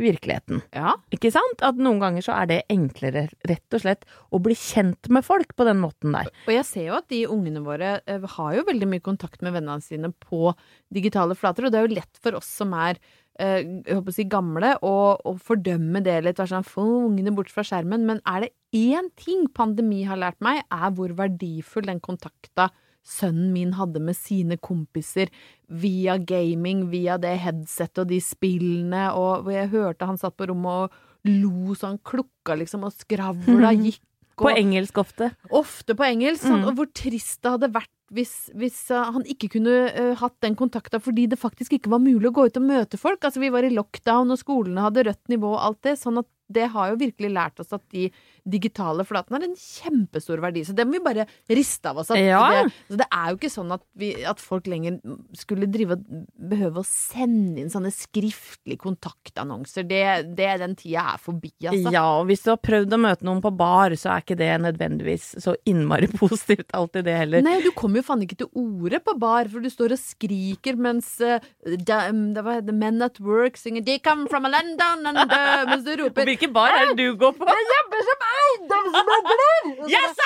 virkeligheten. 0.00 0.62
Ja. 0.74 0.94
Ikke 1.14 1.32
sant? 1.34 1.64
At 1.64 1.78
noen 1.80 2.00
ganger 2.02 2.24
så 2.24 2.36
er 2.38 2.48
det 2.50 2.60
enklere, 2.72 3.26
rett 3.48 3.76
og 3.76 3.84
slett, 3.84 4.06
å 4.34 4.40
bli 4.42 4.56
kjent 4.58 5.10
med 5.12 5.26
folk 5.26 5.52
på 5.56 5.66
den 5.68 5.82
måten 5.82 6.16
der. 6.16 6.30
Og 6.46 6.54
jeg 6.56 6.68
ser 6.68 6.88
jo 6.88 6.96
at 6.98 7.10
de 7.12 7.24
ungene 7.30 7.64
våre 7.64 7.98
eh, 8.00 8.30
har 8.36 8.54
jo 8.56 8.68
veldig 8.70 8.88
mye 8.94 9.04
kontakt 9.04 9.44
med 9.44 9.56
vennene 9.56 9.84
sine 9.84 10.10
på 10.24 10.54
digitale 10.94 11.36
flater, 11.38 11.66
og 11.66 11.74
det 11.74 11.80
er 11.82 11.88
jo 11.88 11.98
lett 12.00 12.24
for 12.24 12.40
oss 12.40 12.48
som 12.62 12.72
er 12.78 12.96
eh, 13.38 13.60
jeg 13.60 13.98
håper 13.98 14.14
å 14.14 14.16
si 14.16 14.28
gamle, 14.30 14.72
å 14.80 15.36
fordømme 15.44 16.02
det 16.06 16.20
litt. 16.24 16.40
Være 16.40 16.54
sånn, 16.56 16.68
få 16.68 16.86
ungene 17.10 17.34
bort 17.36 17.52
fra 17.52 17.66
skjermen. 17.66 18.08
Men 18.08 18.24
er 18.30 18.46
det 18.46 18.54
én 18.74 19.12
ting 19.20 19.44
pandemi 19.52 20.02
har 20.08 20.20
lært 20.20 20.40
meg, 20.44 20.64
er 20.72 20.96
hvor 20.96 21.12
verdifull 21.20 21.86
den 21.90 22.02
kontakta 22.04 22.70
sønnen 23.04 23.52
min 23.52 23.74
hadde 23.78 24.00
med 24.00 24.16
sine 24.16 24.56
kompiser 24.56 25.28
via 25.68 26.16
gaming, 26.18 26.86
via 26.92 27.18
det 27.20 27.36
headsetet 27.44 28.04
og 28.04 28.10
de 28.12 28.20
spillene, 28.24 29.10
og 29.12 29.50
jeg 29.52 29.70
hørte 29.74 30.08
han 30.08 30.20
satt 30.20 30.36
på 30.40 30.48
rommet 30.50 30.86
og 30.88 31.28
lo 31.28 31.72
så 31.76 31.92
han 31.92 32.00
klukka 32.04 32.56
liksom, 32.60 32.84
og 32.88 32.96
skravla 32.96 33.72
gikk. 33.84 34.02
På 34.34 34.50
engelsk 34.50 34.96
ofte. 34.98 35.28
Ofte 35.54 35.94
på 35.94 36.02
engelsk. 36.08 36.42
Sånn, 36.42 36.64
Mm. 36.64 36.66
og 36.66 36.78
hvor 36.80 36.88
trist 36.90 37.38
det 37.44 37.52
hadde 37.52 37.68
vært 37.70 37.90
hvis, 38.14 38.50
hvis 38.58 38.90
uh, 38.90 39.12
han 39.14 39.22
ikke 39.30 39.48
kunne 39.54 39.74
uh, 39.94 40.14
hatt 40.18 40.34
den 40.42 40.56
kontakta 40.58 40.98
fordi 41.02 41.28
det 41.30 41.38
faktisk 41.38 41.76
ikke 41.78 41.92
var 41.92 42.02
mulig 42.02 42.28
å 42.28 42.34
gå 42.34 42.48
ut 42.50 42.58
og 42.58 42.66
møte 42.66 42.98
folk. 42.98 43.22
Altså, 43.22 43.38
vi 43.40 43.52
var 43.54 43.62
i 43.62 43.70
lockdown, 43.70 44.34
og 44.34 44.40
skolene 44.42 44.82
hadde 44.82 45.06
rødt 45.06 45.30
nivå 45.30 45.52
og 45.54 45.62
alt 45.68 45.80
det. 45.86 45.94
Sånn 46.02 46.18
at 46.18 46.26
det 46.50 46.66
har 46.74 46.90
jo 46.90 46.98
virkelig 47.00 47.30
lært 47.30 47.62
oss 47.62 47.72
at 47.72 47.82
de 47.94 48.08
digitale 48.44 49.04
flaten 49.08 49.36
har 49.36 49.44
en 49.46 49.56
kjempestor 49.56 50.42
verdi. 50.44 50.64
Så 50.66 50.74
det 50.76 50.84
må 50.86 50.98
vi 50.98 51.04
bare 51.04 51.26
riste 51.48 51.90
av 51.90 52.02
oss. 52.02 52.12
Ja. 52.14 52.42
det, 52.52 52.72
så 52.90 52.98
det 53.00 53.08
er 53.08 53.30
jo 53.30 53.38
ikke 53.38 53.52
sånn 53.52 53.72
at, 53.74 53.84
vi, 53.98 54.10
at 54.28 54.42
folk 54.42 54.68
lenger 54.70 54.98
skulle 55.36 55.68
drive 55.72 55.96
og 55.96 56.24
behøve 56.52 56.82
å 56.82 56.88
sende 56.88 57.62
inn 57.62 57.72
sånne 57.72 57.92
skriftlige 57.94 58.80
kontaktannonser. 58.84 59.88
Det, 59.88 60.02
det 60.36 60.50
Den 60.60 60.76
tida 60.78 61.06
er 61.14 61.22
forbi, 61.22 61.52
altså. 61.62 61.92
Ja, 61.94 62.04
og 62.20 62.28
hvis 62.30 62.44
du 62.44 62.52
har 62.52 62.60
prøvd 62.62 62.96
å 62.96 63.00
møte 63.00 63.28
noen 63.28 63.42
på 63.44 63.52
bar, 63.54 63.96
så 63.98 64.14
er 64.14 64.24
ikke 64.24 64.38
det 64.38 64.50
nødvendigvis 64.64 65.30
så 65.42 65.56
innmari 65.68 66.10
positivt 66.22 66.74
alltid 66.76 67.08
det 67.08 67.16
heller. 67.22 67.44
Nei, 67.44 67.58
du 67.64 67.72
kommer 67.76 68.02
jo 68.02 68.08
faen 68.10 68.24
ikke 68.26 68.42
til 68.44 68.50
ordet 68.60 69.02
på 69.04 69.16
bar, 69.20 69.50
for 69.52 69.64
du 69.64 69.72
står 69.72 69.96
og 69.96 70.02
skriker 70.02 70.78
mens 70.80 71.16
uh, 71.24 71.40
var 71.64 72.60
The 72.64 72.76
Men 72.76 73.02
at 73.04 73.20
Work 73.24 73.56
synger 73.60 73.84
They 73.84 73.98
come 73.98 74.28
from 74.28 74.44
a 74.44 74.52
London 74.52 75.06
and 75.06 75.18
uh, 75.32 75.64
Mens 75.70 75.84
du 75.86 75.94
roper 76.02 76.28
Hvilken 76.28 76.52
bar 76.54 76.72
er 76.74 76.92
det 76.92 76.98
du 77.00 77.16
går 77.18 77.34
på? 77.36 77.48
Jeg 77.48 77.68
jobber 77.72 78.06
som 78.08 78.24
eiendomsmegler! 78.42 79.16
er 79.16 79.24
blind! 79.30 79.90
Yes, 79.92 80.16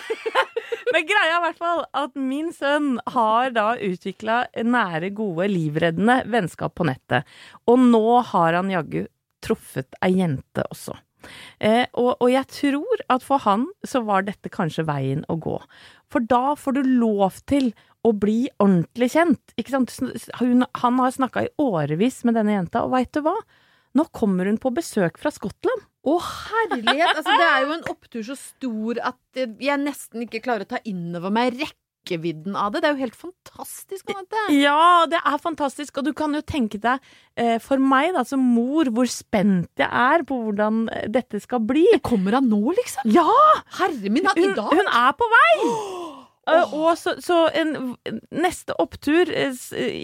Men 0.92 1.06
greia 1.06 1.28
er 1.28 1.36
i 1.36 1.44
hvert 1.44 1.60
fall 1.60 1.84
at 2.02 2.16
min 2.18 2.50
sønn 2.54 2.96
har 3.14 3.52
da 3.54 3.72
utvikla 3.76 4.42
nære, 4.66 5.12
gode, 5.16 5.46
livreddende 5.50 6.20
vennskap 6.30 6.74
på 6.78 6.86
nettet. 6.88 7.28
Og 7.70 7.78
nå 7.82 8.20
har 8.32 8.58
han 8.58 8.72
jaggu 8.72 9.04
truffet 9.44 9.96
ei 10.04 10.16
jente 10.18 10.64
også. 10.70 10.96
Eh, 11.60 11.84
og, 12.00 12.14
og 12.16 12.30
jeg 12.32 12.48
tror 12.48 13.02
at 13.12 13.24
for 13.24 13.42
han 13.44 13.66
så 13.86 14.02
var 14.06 14.24
dette 14.26 14.52
kanskje 14.52 14.86
veien 14.88 15.24
å 15.28 15.36
gå. 15.40 15.58
For 16.10 16.24
da 16.24 16.56
får 16.58 16.78
du 16.78 16.82
lov 17.02 17.42
til 17.50 17.70
å 18.06 18.14
bli 18.16 18.46
ordentlig 18.56 19.10
kjent. 19.14 19.54
Ikke 19.60 19.74
sant? 19.74 19.92
Hun, 20.40 20.64
han 20.64 21.00
har 21.02 21.16
snakka 21.16 21.44
i 21.44 21.52
årevis 21.60 22.22
med 22.24 22.38
denne 22.38 22.56
jenta, 22.56 22.86
og 22.86 22.94
veit 22.96 23.12
du 23.14 23.22
hva? 23.26 23.36
Nå 23.98 24.06
kommer 24.14 24.48
hun 24.48 24.58
på 24.62 24.72
besøk 24.74 25.18
fra 25.20 25.32
Skottland. 25.34 25.89
Å, 26.08 26.14
herlighet! 26.24 27.10
Altså, 27.12 27.34
det 27.36 27.46
er 27.50 27.64
jo 27.66 27.74
en 27.76 27.86
opptur 27.92 28.22
så 28.30 28.36
stor 28.40 29.00
at 29.12 29.40
jeg 29.60 29.80
nesten 29.82 30.24
ikke 30.24 30.40
klarer 30.44 30.64
å 30.64 30.70
ta 30.70 30.78
innover 30.88 31.32
meg 31.36 31.58
rekkevidden 31.60 32.56
av 32.56 32.72
det. 32.72 32.80
Det 32.80 32.88
er 32.88 32.94
jo 32.96 33.02
helt 33.02 33.18
fantastisk, 33.20 34.08
Anette. 34.14 34.44
Ja, 34.56 35.04
det 35.12 35.20
er 35.20 35.36
fantastisk, 35.42 36.00
og 36.00 36.08
du 36.08 36.14
kan 36.16 36.32
jo 36.32 36.40
tenke 36.40 36.80
deg, 36.80 37.04
eh, 37.36 37.58
for 37.60 37.76
meg 37.84 38.14
da, 38.16 38.24
som 38.24 38.40
mor, 38.40 38.88
hvor 38.96 39.10
spent 39.12 39.68
jeg 39.76 39.90
er 39.92 40.24
på 40.24 40.40
hvordan 40.46 40.86
eh, 40.88 41.04
dette 41.12 41.42
skal 41.44 41.60
bli. 41.68 41.84
Det 41.92 42.00
Kommer 42.08 42.38
han 42.40 42.48
nå, 42.48 42.62
liksom? 42.80 43.04
Ja! 43.12 43.28
Herre 43.82 44.08
min, 44.08 44.24
han, 44.24 44.40
i 44.40 44.48
Hun, 44.48 44.56
dag? 44.56 44.72
hun 44.80 44.88
er 45.04 45.12
på 45.20 45.28
vei! 45.36 45.58
Eh, 46.58 46.74
og 46.74 46.98
så, 46.98 47.14
så 47.22 47.36
en 47.56 47.74
neste 48.32 48.74
opptur, 48.82 49.30
eh, 49.30 49.54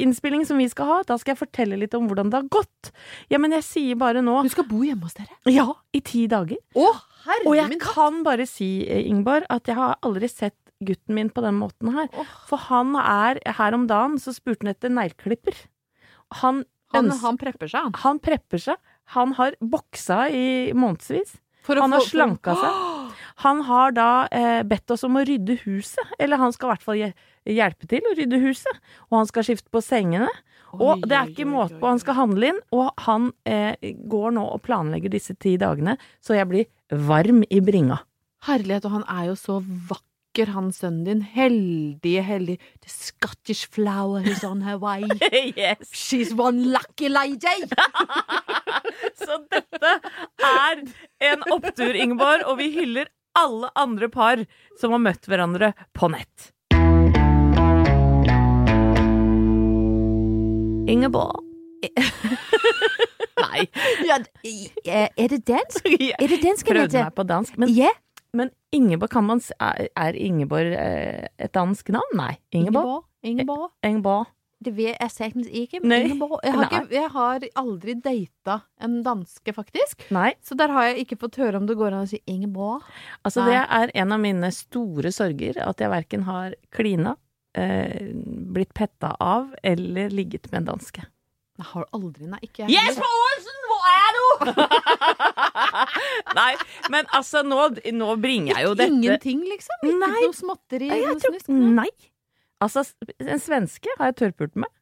innspilling 0.05 0.45
som 0.49 0.59
vi 0.61 0.69
skal 0.73 0.89
ha, 0.91 0.99
da 1.09 1.17
skal 1.21 1.35
jeg 1.35 1.41
fortelle 1.43 1.79
litt 1.81 1.95
om 1.99 2.07
hvordan 2.09 2.31
det 2.33 2.41
har 2.41 2.51
gått. 2.53 2.93
Ja, 3.33 3.41
men 3.43 3.55
jeg 3.57 3.65
sier 3.67 3.99
bare 4.01 4.23
nå 4.25 4.39
Du 4.47 4.51
skal 4.53 4.69
bo 4.71 4.83
hjemme 4.87 5.09
hos 5.09 5.17
dere? 5.19 5.37
Ja, 5.51 5.69
i 5.97 6.03
ti 6.05 6.27
dager. 6.31 6.61
Oh, 6.79 7.01
herre 7.27 7.47
Og 7.51 7.57
jeg 7.59 7.81
kan 7.83 8.23
bare 8.27 8.47
si, 8.51 8.71
eh, 8.89 9.05
Ingeborg, 9.11 9.49
at 9.51 9.67
jeg 9.71 9.79
har 9.79 9.97
aldri 10.07 10.29
sett 10.31 10.57
gutten 10.85 11.15
min 11.17 11.31
på 11.33 11.41
den 11.41 11.57
måten 11.57 11.95
her. 11.95 12.11
For 12.51 12.61
han 12.69 12.93
er 13.01 13.39
Her 13.57 13.73
om 13.75 13.87
dagen 13.89 14.19
så 14.21 14.35
spurte 14.37 14.67
han 14.67 14.75
etter 14.75 14.93
negleklipper. 14.93 15.57
Han, 16.43 16.65
Han, 16.93 17.09
han 17.23 17.39
prepper 17.41 17.69
seg, 17.71 17.81
han. 17.89 17.95
han 18.03 18.19
prepper 18.21 18.61
seg. 18.61 18.77
Han 19.17 19.33
har 19.39 19.55
boksa 19.63 20.27
i 20.29 20.73
månedsvis. 20.77 21.39
Han 21.68 21.96
har 21.96 22.05
slanka 22.07 22.57
seg. 22.61 22.83
Han 23.44 23.59
har 23.68 23.92
da 23.92 24.11
eh, 24.33 24.62
bedt 24.64 24.90
oss 24.94 25.02
om 25.05 25.18
å 25.20 25.24
rydde 25.29 25.59
huset. 25.66 26.14
Eller 26.18 26.40
han 26.40 26.55
skal 26.55 26.70
i 26.70 26.72
hvert 26.72 26.85
fall 26.87 27.00
hjelpe 27.44 27.88
til 27.90 28.07
å 28.09 28.14
rydde 28.16 28.38
huset. 28.40 28.79
Og 29.11 29.18
han 29.18 29.29
skal 29.29 29.44
skifte 29.44 29.68
på 29.68 29.83
sengene. 29.85 30.31
Og 30.72 31.05
det 31.05 31.18
er 31.18 31.29
ikke 31.29 31.44
måte 31.48 31.76
på, 31.76 31.85
han 31.85 32.00
skal 32.00 32.16
handle 32.16 32.48
inn. 32.55 32.62
Og 32.72 32.88
han 33.05 33.29
eh, 33.44 33.76
går 34.09 34.33
nå 34.38 34.46
og 34.55 34.62
planlegger 34.64 35.12
disse 35.12 35.37
ti 35.37 35.59
dagene, 35.61 35.98
så 36.24 36.38
jeg 36.38 36.48
blir 36.48 36.96
varm 37.07 37.44
i 37.52 37.61
bringa. 37.61 38.00
Herlighet, 38.48 38.88
og 38.88 38.96
han 38.96 39.07
er 39.12 39.31
jo 39.31 39.37
så 39.40 39.61
vakker 39.61 40.15
uttrykker 40.37 40.53
han 40.53 40.72
sønnen 40.72 41.05
din 41.05 41.20
heldige, 41.22 42.22
heldige 42.22 42.59
The 42.85 42.90
Scottish 42.90 43.68
flower 43.70 44.20
is 44.29 44.44
on 44.44 44.62
her 44.62 44.77
way. 44.77 45.03
yes. 45.57 45.90
She's 45.92 46.35
one 46.35 46.72
lucky 46.72 47.09
lady! 47.09 47.64
Så 49.16 49.38
dette 49.51 50.01
er 50.44 50.83
en 51.20 51.42
opptur, 51.51 51.94
Ingeborg, 51.94 52.44
og 52.46 52.59
vi 52.59 52.68
hyller 52.75 53.09
alle 53.37 53.70
andre 53.77 54.09
par 54.09 54.44
som 54.79 54.92
har 54.92 55.01
møtt 55.01 55.27
hverandre 55.27 55.72
på 55.96 56.09
nett. 56.12 56.53
Ingeborg. 60.87 61.40
Nei. 63.40 63.66
Ja, 64.05 64.20
er 65.16 65.29
det 65.33 65.46
dansk? 65.49 65.87
Er 65.87 66.29
det 66.29 66.42
dansk 66.44 66.68
Prøvde 66.68 67.07
meg 67.07 67.14
på 67.16 67.25
dansk. 67.25 67.57
Men, 67.57 67.72
Ja. 67.72 67.88
Men 68.37 68.53
Ingeborg, 68.77 69.11
kan 69.12 69.27
man 69.27 69.42
Er, 69.57 69.88
er 69.96 70.16
Ingeborg 70.18 70.72
eh, 70.77 71.29
et 71.38 71.53
dansk 71.57 71.92
navn? 71.94 72.16
Nei. 72.18 72.35
Ingeborg? 72.55 73.07
Ingeborg. 73.27 73.70
Ingeborg. 73.87 74.33
Det 74.64 74.72
vet 74.72 74.96
jeg 74.96 75.12
sikkert 75.12 75.49
ikke. 75.53 75.81
Nei. 75.85 75.99
Ingeborg. 76.07 76.38
Jeg 76.44 76.55
har, 76.57 76.70
ikke, 76.70 76.94
jeg 76.94 77.11
har 77.12 77.44
aldri 77.61 77.94
data 78.01 78.57
en 78.83 79.03
danske, 79.05 79.53
faktisk. 79.53 80.07
Nei. 80.16 80.31
Så 80.44 80.57
der 80.57 80.72
har 80.72 80.88
jeg 80.88 81.05
ikke 81.05 81.18
fått 81.27 81.37
høre 81.42 81.61
om 81.61 81.66
det 81.68 81.77
går 81.77 81.92
an 81.92 82.07
å 82.07 82.11
si 82.11 82.22
Ingeborg. 82.31 82.87
Altså, 83.20 83.44
Nei. 83.44 83.53
det 83.53 83.61
er 83.79 83.92
en 84.03 84.16
av 84.16 84.22
mine 84.22 84.51
store 84.57 85.12
sorger 85.12 85.61
at 85.64 85.83
jeg 85.85 85.92
verken 85.92 86.25
har 86.29 86.57
klina, 86.72 87.18
eh, 87.57 88.09
blitt 88.57 88.72
petta 88.77 89.12
av 89.20 89.53
eller 89.62 90.14
ligget 90.14 90.49
med 90.53 90.62
en 90.62 90.72
danske. 90.72 91.05
Jeg 91.57 91.68
har 91.72 91.87
aldri, 91.96 92.27
nei, 92.29 92.40
ikke 92.44 92.64
jeg. 92.64 92.75
Yes, 92.77 92.96
heller. 92.96 93.36
Er 93.90 94.16
du?! 94.16 94.53
Nei, 96.38 96.53
men 96.92 97.09
altså, 97.16 97.42
nå, 97.46 97.68
nå 97.96 98.16
bringer 98.22 98.55
jeg 98.55 98.68
jo 98.68 98.75
dette 98.79 98.92
Ingenting, 98.92 99.44
liksom? 99.51 99.83
Ikke 99.83 100.01
Nei. 100.03 100.22
noe 100.22 100.37
småtteri? 100.37 100.90
Jeg 100.92 101.07
noe 101.07 101.20
tror, 101.22 101.38
snusk? 101.40 101.53
Nei. 101.81 101.90
Altså, 102.64 102.87
en 103.20 103.42
svenske 103.42 103.92
har 103.99 104.12
jeg 104.12 104.18
tørrpult 104.22 104.57
med. 104.64 104.72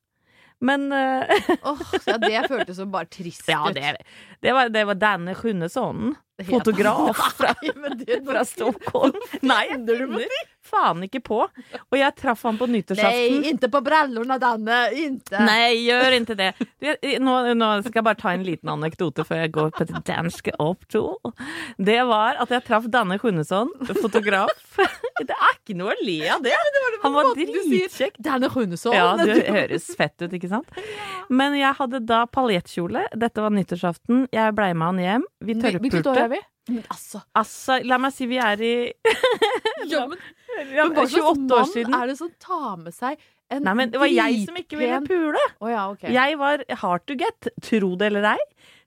Men 0.64 0.86
uh, 0.92 1.28
Åh, 1.70 1.80
ja, 2.06 2.18
det 2.22 2.44
føltes 2.48 2.78
som 2.78 2.92
bare 2.92 3.08
trist 3.10 3.48
Ja, 3.50 3.66
det, 3.74 3.96
det, 4.40 4.54
var, 4.54 4.70
det 4.72 4.84
var 4.88 5.00
Danne 5.00 5.34
Sjunnesson. 5.36 6.14
Fotograf 6.48 7.18
fra, 7.38 7.54
fra 8.26 8.44
Stockholm. 8.48 9.18
Nei, 9.42 9.64
jeg 9.70 9.82
finner 9.86 10.53
faen 10.64 11.02
ikke 11.06 11.20
på. 11.24 11.40
Og 11.44 11.96
jeg 11.98 12.14
traff 12.18 12.44
han 12.48 12.58
på 12.60 12.68
nyttårsaften. 12.70 13.40
Nei, 13.40 13.52
ikke 13.52 13.70
på 13.74 13.80
brallorna, 13.84 14.38
Danne! 14.42 14.78
Inte! 14.98 15.40
Nei, 15.44 15.74
gjør 15.84 16.16
ikke 16.18 16.36
det. 16.38 16.50
Nå, 17.24 17.34
nå 17.56 17.70
skal 17.84 18.00
jeg 18.00 18.06
bare 18.06 18.20
ta 18.20 18.32
en 18.34 18.46
liten 18.46 18.72
anekdote 18.72 19.26
før 19.28 19.44
jeg 19.44 19.52
går 19.56 19.72
på 19.76 19.86
det 19.90 20.02
danske 20.08 20.54
opptur. 20.62 21.18
Det 21.78 22.00
var 22.08 22.40
at 22.42 22.54
jeg 22.54 22.66
traff 22.66 22.88
Danne 22.92 23.18
Hundeson, 23.22 23.72
fotograf. 24.00 24.52
Det 25.20 25.30
er 25.34 25.52
ikke 25.54 25.76
noe 25.78 25.94
å 25.94 25.98
le 26.04 26.18
av 26.34 26.42
det. 26.44 26.54
Han 27.04 27.14
var 27.14 27.30
dritkjekk. 27.36 28.18
Danne 28.24 28.50
Hundeson. 28.52 28.96
Ja, 28.96 29.12
du 29.20 29.30
høres 29.30 29.86
fett 29.98 30.16
ut, 30.24 30.32
ikke 30.34 30.50
sant? 30.50 30.80
Men 31.32 31.54
jeg 31.58 31.72
hadde 31.78 32.02
da 32.08 32.24
paljettkjole. 32.30 33.06
Dette 33.16 33.44
var 33.44 33.54
nyttårsaften. 33.54 34.26
Jeg 34.34 34.56
blei 34.56 34.72
med 34.74 34.90
han 34.92 35.04
hjem. 35.04 35.28
Vi 35.44 35.56
tørrpulte. 35.60 36.42
Men 36.68 36.84
altså 36.88 37.20
Altså, 37.36 37.78
la 37.84 37.98
meg 38.00 38.14
si 38.16 38.26
vi 38.30 38.38
er 38.40 38.60
i 38.64 38.74
ja, 39.92 40.06
men, 40.08 40.18
ja, 40.72 40.86
men 40.88 40.96
28 40.96 41.20
år 41.28 41.48
mann 41.50 41.72
siden. 41.72 41.96
er 41.98 42.12
det 42.12 42.18
som 42.20 42.30
tar 42.40 42.78
med 42.80 42.94
seg 42.96 43.18
en 43.52 43.66
Nei, 43.66 43.74
men 43.76 43.90
det 43.92 44.00
var 44.00 44.08
jeg 44.08 44.46
som 44.48 44.56
ikke 44.56 44.78
ville 44.80 45.02
pule. 45.04 45.40
Oh, 45.60 45.68
ja, 45.68 45.82
okay. 45.92 46.08
Jeg 46.14 46.38
var 46.40 46.62
hard 46.80 47.04
to 47.04 47.16
get, 47.20 47.50
tro 47.62 47.90
det 48.00 48.08
eller 48.08 48.24
ei. 48.32 48.38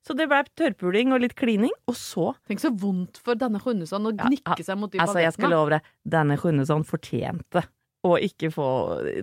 Så 0.02 0.16
det 0.18 0.26
ble 0.32 0.40
tørrpuling 0.58 1.14
og 1.14 1.22
litt 1.22 1.36
klining, 1.38 1.74
og 1.86 1.96
så 2.00 2.32
Tenk 2.50 2.64
så 2.64 2.72
vondt 2.74 3.20
for 3.22 3.38
Danne 3.40 3.62
Sjunnesson 3.62 4.10
å 4.10 4.14
gnikke 4.16 4.64
seg 4.64 4.80
mot 4.80 4.92
de 4.92 5.02
Altså, 5.04 5.20
jeg 5.22 5.36
skal 5.36 5.54
love 5.54 5.76
deg, 5.76 5.90
denne 6.18 6.40
Sjunnesson 6.42 6.86
fortjente 6.88 7.66
å 8.08 8.16
ikke 8.24 8.50
få 8.54 8.68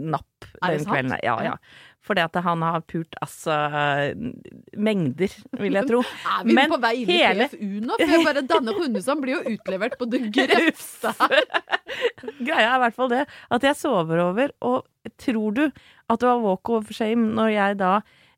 napp 0.03 0.49
den 0.61 0.85
kvelden. 0.85 1.17
Ja, 1.25 1.38
ja. 1.47 1.55
Fordi 2.05 2.21
at 2.21 2.35
han 2.45 2.61
har 2.61 2.83
pult 2.85 3.14
altså 3.25 3.55
mengder, 4.77 5.33
vil 5.61 5.77
jeg 5.79 5.88
tro. 5.88 6.03
Er 6.35 6.43
vi 6.45 6.57
Men 6.59 6.73
på 6.73 6.79
vei 6.83 6.93
inn 7.03 7.12
hele- 7.14 7.47
i 7.47 7.55
PFU 7.55 7.87
nå? 7.87 7.97
For 8.01 8.12
jeg 8.12 8.27
bare 8.27 8.43
Danne 8.51 8.75
Sjunnesson 8.77 9.23
blir 9.23 9.38
jo 9.38 9.55
utlevert 9.55 9.97
på 10.01 10.09
det 10.12 10.21
grøvste. 10.35 11.14
Greia 12.45 12.67
er 12.75 12.77
i 12.77 12.83
hvert 12.85 12.99
fall 12.99 13.11
det 13.12 13.23
at 13.57 13.67
jeg 13.69 13.79
sover 13.81 14.21
over, 14.27 14.53
og 14.64 14.85
tror 15.21 15.57
du 15.57 15.64
at 15.64 16.21
det 16.21 16.29
var 16.29 16.43
walk 16.45 16.71
of 16.77 16.93
shame 16.95 17.31
når 17.37 17.51
jeg 17.55 17.79
da 17.81 17.93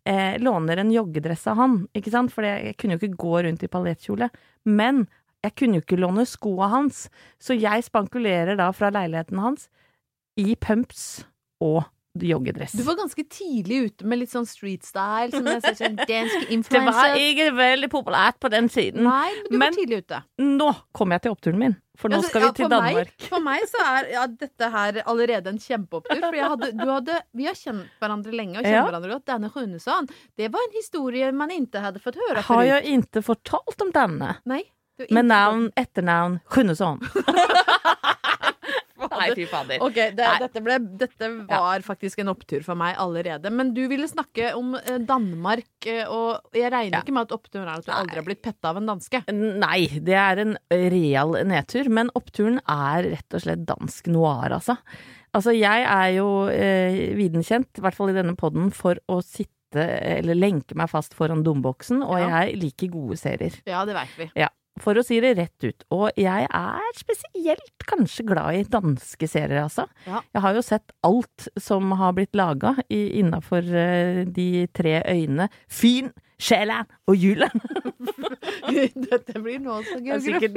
eh, 0.06 0.36
låner 0.42 0.82
en 0.82 0.92
joggedress 0.94 1.46
av 1.50 1.58
han, 1.60 1.76
ikke 1.96 2.12
sant? 2.14 2.30
For 2.34 2.46
jeg 2.46 2.76
kunne 2.78 2.96
jo 2.96 3.02
ikke 3.02 3.18
gå 3.26 3.34
rundt 3.48 3.66
i 3.66 3.70
paljettkjole. 3.72 4.30
Men 4.70 5.06
jeg 5.44 5.54
kunne 5.58 5.78
jo 5.80 5.84
ikke 5.84 5.98
låne 6.00 6.24
skoa 6.26 6.70
hans, 6.72 7.06
så 7.42 7.54
jeg 7.58 7.84
spankulerer 7.86 8.58
da 8.58 8.70
fra 8.74 8.90
leiligheten 8.94 9.42
hans 9.42 9.68
i 10.38 10.54
pumps 10.60 11.24
og 11.64 11.84
joggedress. 12.22 12.72
Du 12.72 12.82
var 12.86 12.96
ganske 12.96 13.24
tidlig 13.28 13.80
ute 13.90 14.06
med 14.06 14.18
litt 14.22 14.30
sånn 14.32 14.46
street 14.48 14.84
style, 14.86 15.30
som 15.34 15.46
jeg 15.46 15.62
ser 15.62 15.74
sånn 15.80 15.96
dansk 15.96 16.70
det 16.76 16.82
var 16.86 17.16
ikke 17.20 17.50
veldig 17.56 17.90
populært 17.92 18.38
på 18.40 18.48
den 18.52 18.68
siden. 18.72 19.02
Nei, 19.04 19.32
men 19.34 19.50
du 19.50 19.58
Men- 19.58 19.66
var 19.66 19.76
tidlig 19.76 19.98
ute. 20.04 20.22
Nå 20.38 20.70
kommer 20.96 21.16
jeg 21.18 21.22
til 21.26 21.34
oppturen 21.36 21.58
min, 21.58 21.76
for 21.96 22.08
nå 22.12 22.16
Altså, 22.20 22.28
skal 22.30 22.46
vi 22.46 22.52
til 22.60 22.68
Danmark. 22.72 23.10
Meg, 23.18 23.28
for 23.28 23.40
meg 23.40 23.66
så 23.68 23.82
er 23.84 24.10
ja, 24.12 24.26
dette 24.26 24.70
her 24.70 25.02
allerede 25.06 25.52
en 25.52 25.58
kjempeopptur. 25.58 26.20
For 26.22 26.40
hadde, 26.54 26.72
du 26.76 26.86
hadde, 26.90 27.18
vi 27.36 27.46
har 27.48 27.54
kjent 27.58 27.86
hverandre 28.00 28.32
lenge 28.32 28.58
og 28.58 28.64
kjenner 28.64 28.78
Ja. 28.80 28.86
hverandre 28.88 29.12
godt. 29.16 29.26
Denne 29.26 29.50
Sjunnesson, 29.52 30.08
det 30.36 30.52
var 30.52 30.60
en 30.68 30.76
historie 30.76 31.32
man 31.32 31.50
ikke 31.50 31.80
hadde 31.84 32.00
fått 32.00 32.16
høre 32.20 32.42
Har 32.46 32.64
jeg 32.64 32.84
ikke 33.00 33.22
fortalt 33.22 33.82
om 33.82 33.92
denne? 33.92 34.36
Nei. 34.46 34.62
Med 35.10 35.26
navn, 35.28 35.70
etternavn, 35.76 36.38
Sjunnesson. 36.48 37.02
Nei, 39.18 39.34
fy 39.38 39.46
fader. 39.50 39.78
Ok, 39.86 39.94
det, 40.16 40.28
dette, 40.42 40.62
ble, 40.64 40.78
dette 41.02 41.30
var 41.48 41.80
faktisk 41.86 42.18
en 42.22 42.28
opptur 42.32 42.62
for 42.66 42.74
meg 42.78 42.96
allerede. 43.02 43.50
Men 43.52 43.72
du 43.76 43.82
ville 43.88 44.08
snakke 44.10 44.52
om 44.58 44.74
eh, 44.78 44.98
Danmark, 45.08 45.68
eh, 45.86 46.04
og 46.08 46.52
jeg 46.56 46.70
regner 46.72 46.98
Ja. 46.98 47.02
ikke 47.04 47.12
med 47.16 47.28
at 47.28 47.36
oppturen 47.36 47.68
er 47.68 47.78
at 47.80 47.86
du 47.86 47.92
Nei. 47.92 47.98
aldri 48.02 48.20
har 48.20 48.26
blitt 48.28 48.42
petta 48.42 48.70
av 48.72 48.76
en 48.80 48.86
danske. 48.86 49.22
Nei, 49.32 49.80
det 50.00 50.14
er 50.20 50.42
en 50.44 50.56
real 50.70 51.36
nedtur, 51.46 51.88
men 51.88 52.10
oppturen 52.18 52.60
er 52.66 53.10
rett 53.16 53.34
og 53.38 53.44
slett 53.46 53.66
dansk 53.68 54.06
noir, 54.14 54.52
altså. 54.60 54.76
Altså, 55.36 55.52
jeg 55.52 55.82
er 55.84 56.14
jo 56.16 56.46
eh, 56.48 57.14
viden 57.18 57.42
kjent, 57.44 57.68
i 57.76 57.82
hvert 57.84 57.94
fall 57.98 58.08
i 58.10 58.16
denne 58.16 58.36
podden, 58.38 58.70
for 58.72 58.96
å 59.12 59.18
sitte 59.24 59.52
eller 59.76 60.38
lenke 60.38 60.76
meg 60.78 60.88
fast 60.88 61.12
foran 61.12 61.42
domboksen, 61.44 61.98
og 62.06 62.16
Ja. 62.22 62.28
jeg 62.46 62.56
liker 62.62 62.88
gode 62.94 63.18
serier. 63.20 63.52
Ja, 63.66 63.84
det 63.84 63.92
veit 63.98 64.14
vi. 64.16 64.30
Ja, 64.38 64.48
for 64.82 64.98
å 64.98 65.04
si 65.06 65.18
det 65.24 65.34
rett 65.38 65.66
ut. 65.66 65.86
Og 65.94 66.10
jeg 66.20 66.46
er 66.46 66.98
spesielt 66.98 67.86
kanskje 67.88 68.26
glad 68.28 68.58
i 68.58 68.66
danske 68.70 69.28
serier, 69.30 69.62
altså. 69.64 69.86
Ja. 70.06 70.20
Jeg 70.36 70.44
har 70.44 70.58
jo 70.58 70.64
sett 70.66 70.94
alt 71.06 71.48
som 71.60 71.94
har 71.96 72.16
blitt 72.16 72.36
laga 72.36 72.74
innafor 72.90 73.64
de 74.36 74.48
tre 74.76 74.98
øyene 75.06 75.48
Fyn, 75.72 76.12
Sjælland 76.38 76.90
og 77.08 77.16
Jylland. 77.16 77.60
Dette 79.06 79.40
blir 79.40 79.60
nå 79.62 79.78
også 79.78 79.98
Det 80.02 80.12
er 80.12 80.22
sikkert 80.24 80.56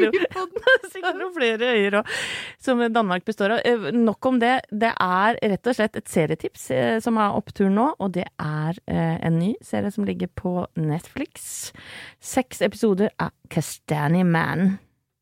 noen 1.20 1.34
flere 1.36 1.70
øyer 1.78 2.00
òg, 2.02 2.10
som 2.62 2.82
Danmark 2.94 3.26
består 3.28 3.56
av. 3.56 3.62
Eh, 3.68 3.90
Nok 3.96 4.28
om 4.30 4.40
det. 4.42 4.56
Det 4.72 4.92
er 4.92 5.40
rett 5.54 5.70
og 5.72 5.78
slett 5.78 5.96
et 6.00 6.12
serietips 6.12 6.66
eh, 6.76 6.98
som 7.04 7.20
er 7.22 7.38
opptur 7.38 7.72
nå, 7.74 7.92
og 8.00 8.14
det 8.18 8.26
er 8.44 8.80
eh, 8.92 9.16
en 9.26 9.40
ny 9.40 9.54
serie 9.66 9.92
som 9.96 10.08
ligger 10.08 10.32
på 10.36 10.54
Netflix. 10.80 11.72
Seks 12.20 12.64
episoder 12.66 13.14
av 13.22 13.32
Castani 13.52 14.26
Man. 14.28 14.78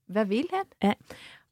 Hva 0.09 0.25
vil 0.29 0.47
hen? 0.53 0.95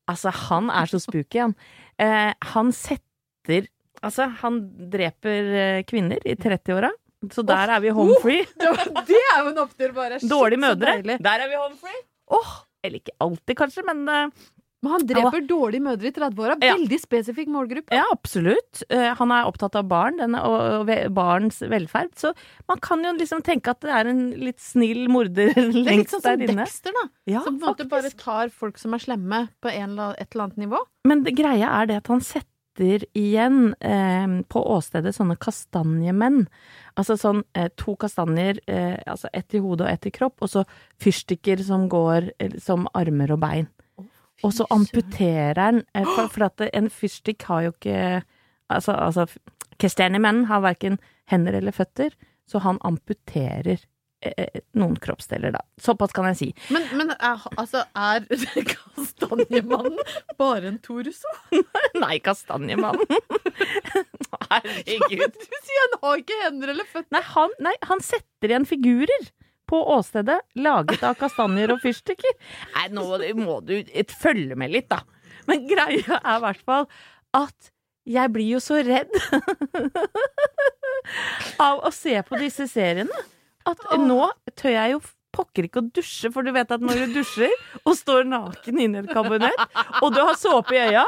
Altså, 0.09 0.31
han 0.49 0.69
er 0.73 0.89
så 0.89 1.01
spooky, 1.03 1.41
han. 1.47 1.55
Eh, 2.01 2.33
han 2.55 2.73
setter 2.75 3.69
Altså, 4.05 4.25
han 4.43 4.57
dreper 4.91 5.81
kvinner 5.89 6.19
i 6.27 6.33
30-åra, 6.37 6.89
så 7.33 7.45
der 7.45 7.75
er 7.77 7.83
vi 7.83 7.93
home 7.95 8.17
free. 8.23 8.43
Oh, 8.65 8.83
det 9.07 9.21
er 9.21 9.39
jo 9.43 9.53
en 9.53 9.63
opptur, 9.65 9.93
bare. 9.95 10.19
Dårlige 10.21 10.61
mødre. 10.61 10.97
Der 11.05 11.45
er 11.45 11.49
vi 11.49 11.57
home 11.59 11.77
free. 11.79 12.03
Oh, 12.33 12.61
Eller 12.85 13.01
ikke 13.01 13.15
alltid, 13.21 13.55
kanskje, 13.57 13.83
men 13.85 14.03
eh, 14.09 14.45
men 14.85 14.93
han 14.93 15.05
dreper 15.09 15.45
dårlige 15.49 15.81
mødre 15.81 16.09
i 16.11 16.13
30-åra. 16.13 16.55
Ja. 16.61 16.75
Veldig 16.75 16.97
spesifikk 17.01 17.49
målgruppe. 17.49 17.95
Ja, 17.97 18.03
absolutt. 18.13 18.83
Eh, 18.93 19.07
Han 19.17 19.33
er 19.33 19.49
opptatt 19.49 19.77
av 19.79 19.88
barn 19.89 20.19
denne, 20.21 20.43
og, 20.45 20.91
barns 21.15 21.61
velferd. 21.65 22.13
Så 22.21 22.35
man 22.69 22.81
kan 22.85 23.01
jo 23.05 23.15
liksom 23.17 23.41
tenke 23.45 23.73
at 23.73 23.81
det 23.81 23.93
er 23.97 24.11
en 24.11 24.23
litt 24.45 24.61
snill 24.61 25.07
morder 25.09 25.53
Det 25.55 25.63
er 25.63 25.71
litt 25.73 25.89
lengst 25.89 26.13
sånn 26.13 26.21
som 26.21 26.29
der 26.29 26.45
inne. 26.51 26.67
Dexter, 26.67 26.93
da. 26.93 27.05
Ja, 27.33 27.41
som 27.41 27.57
på 27.57 27.65
en 27.65 27.71
måte 27.73 27.89
bare 27.89 28.13
tar 28.13 28.53
folk 28.53 28.77
som 28.81 28.93
er 28.93 29.01
slemme, 29.01 29.47
på 29.63 29.73
en 29.73 29.95
eller, 29.95 30.19
et 30.21 30.29
eller 30.29 30.49
annet 30.49 30.67
nivå. 30.67 30.83
Men 31.09 31.25
det 31.25 31.33
greia 31.39 31.71
er 31.81 31.89
det 31.89 32.03
at 32.03 32.13
han 32.13 32.21
setter 32.21 32.51
igjen 32.79 33.75
eh, 33.79 34.41
på 34.49 34.63
åstedet 34.75 35.15
sånne 35.15 35.38
kastanjemenn. 35.41 36.45
Altså 36.99 37.17
sånn 37.19 37.43
eh, 37.55 37.69
to 37.79 37.95
kastanjer, 37.99 38.59
eh, 38.67 38.97
altså 39.07 39.31
ett 39.33 39.55
i 39.55 39.61
hodet 39.63 39.88
og 39.88 39.93
ett 39.93 40.09
i 40.09 40.13
kropp, 40.15 40.41
og 40.41 40.51
så 40.51 40.65
fyrstikker 41.03 41.63
som 41.63 41.88
går 41.91 42.31
som 42.63 42.88
armer 42.93 43.35
og 43.35 43.41
bein. 43.43 43.69
Og 44.43 44.51
så 44.53 44.67
amputerer 44.73 45.61
han, 45.61 45.83
eh, 45.95 46.07
for, 46.15 46.29
for 46.33 46.47
at 46.49 46.65
en 46.71 46.89
fyrstikk 46.91 47.47
har 47.49 47.67
jo 47.69 47.75
ikke 47.77 48.23
Altså, 48.65 48.95
altså 48.97 49.27
kastanjemennen 49.77 50.47
har 50.49 50.63
verken 50.63 50.95
hender 51.29 51.53
eller 51.53 51.71
føtter, 51.71 52.15
så 52.49 52.57
han 52.63 52.79
amputerer 52.81 53.77
noen 54.77 54.95
kroppsdeler, 55.01 55.53
da. 55.55 55.61
Såpass 55.81 56.13
kan 56.15 56.27
jeg 56.31 56.39
si. 56.39 56.49
Men, 56.73 56.88
men 56.97 57.13
er, 57.15 57.45
altså, 57.55 57.83
er 57.95 58.25
Kastanjemannen 58.73 59.99
bare 60.39 60.71
en 60.71 60.79
torso? 60.83 61.31
Nei, 62.03 62.17
Kastanjemannen. 62.25 63.05
Herregud. 64.51 65.39
Du 65.39 65.57
sier 65.57 65.85
han 65.85 65.97
har 66.03 66.21
ikke 66.21 66.41
hender 66.43 66.73
eller 66.75 66.88
føtter. 66.89 67.11
Nei 67.15 67.23
han, 67.31 67.55
nei, 67.63 67.73
han 67.89 68.03
setter 68.03 68.51
igjen 68.51 68.67
figurer 68.69 69.29
på 69.65 69.79
åstedet 69.95 70.38
laget 70.61 71.03
av 71.07 71.15
kastanjer 71.17 71.73
og 71.73 71.81
fyrstikker. 71.81 72.35
Nei, 72.75 72.88
nå 72.93 73.05
må 73.39 73.59
du 73.65 73.79
følge 74.13 74.57
med 74.59 74.73
litt, 74.75 74.91
da. 74.91 75.01
Men 75.49 75.65
greia 75.69 76.19
er 76.19 76.35
i 76.38 76.43
hvert 76.43 76.65
fall 76.67 76.85
at 77.35 77.71
jeg 78.05 78.29
blir 78.33 78.51
jo 78.53 78.59
så 78.61 78.77
redd 78.85 79.09
av 81.61 81.81
å 81.85 81.91
se 81.93 82.13
på 82.27 82.38
disse 82.38 82.67
seriene 82.69 83.23
at 83.69 83.86
nå 84.01 84.21
tør 84.56 84.73
jeg 84.75 84.95
jo 84.95 85.01
pokker 85.36 85.67
ikke 85.67 85.82
å 85.82 85.89
dusje, 85.97 86.32
for 86.32 86.47
du 86.47 86.54
vet 86.56 86.69
at 86.71 86.84
når 86.84 87.01
du 87.06 87.17
dusjer 87.19 87.51
og 87.84 87.95
står 87.97 88.28
naken 88.30 88.80
inne 88.80 89.01
i 89.01 89.04
et 89.04 89.12
kabinett, 89.12 89.65
og 89.99 90.13
du 90.15 90.21
har 90.21 90.38
såpe 90.39 90.78
i 90.78 90.80
øya, 90.86 91.04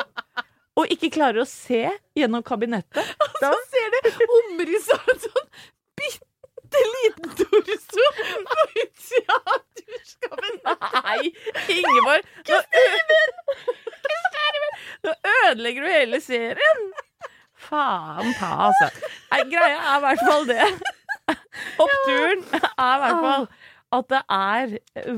og 0.78 0.91
ikke 0.93 1.10
klarer 1.15 1.41
å 1.41 1.48
se 1.50 1.88
gjennom 2.17 2.43
kabinettet 2.46 3.08
Da 3.41 3.50
ser 3.72 3.96
du 3.96 4.12
omrisset 4.36 4.93
av 4.98 5.13
en 5.13 5.24
sånn 5.24 5.48
bitte 5.98 6.84
liten 6.91 7.32
torso 7.39 8.10
på 8.52 8.67
utsida 8.84 9.39
av 9.39 9.58
dusjkabinettet. 9.80 11.00
Nei, 11.08 11.32
Ingeborg! 11.78 12.30
Nå, 12.52 12.62
nå 15.08 15.15
ødelegger 15.48 15.88
du 15.88 15.91
hele 15.96 16.22
serien! 16.22 16.88
Faen 17.67 18.36
ta, 18.38 18.52
altså. 18.70 18.91
Greia 19.50 19.80
er 19.80 19.98
i 19.98 20.04
hvert 20.04 20.24
fall 20.28 20.46
det. 20.52 20.67
Oppturen 21.84 22.44
er 22.54 22.94
i 22.94 23.02
hvert 23.04 23.24
fall 23.26 23.48
at 23.98 24.08
det 24.12 24.20
er 24.36 24.74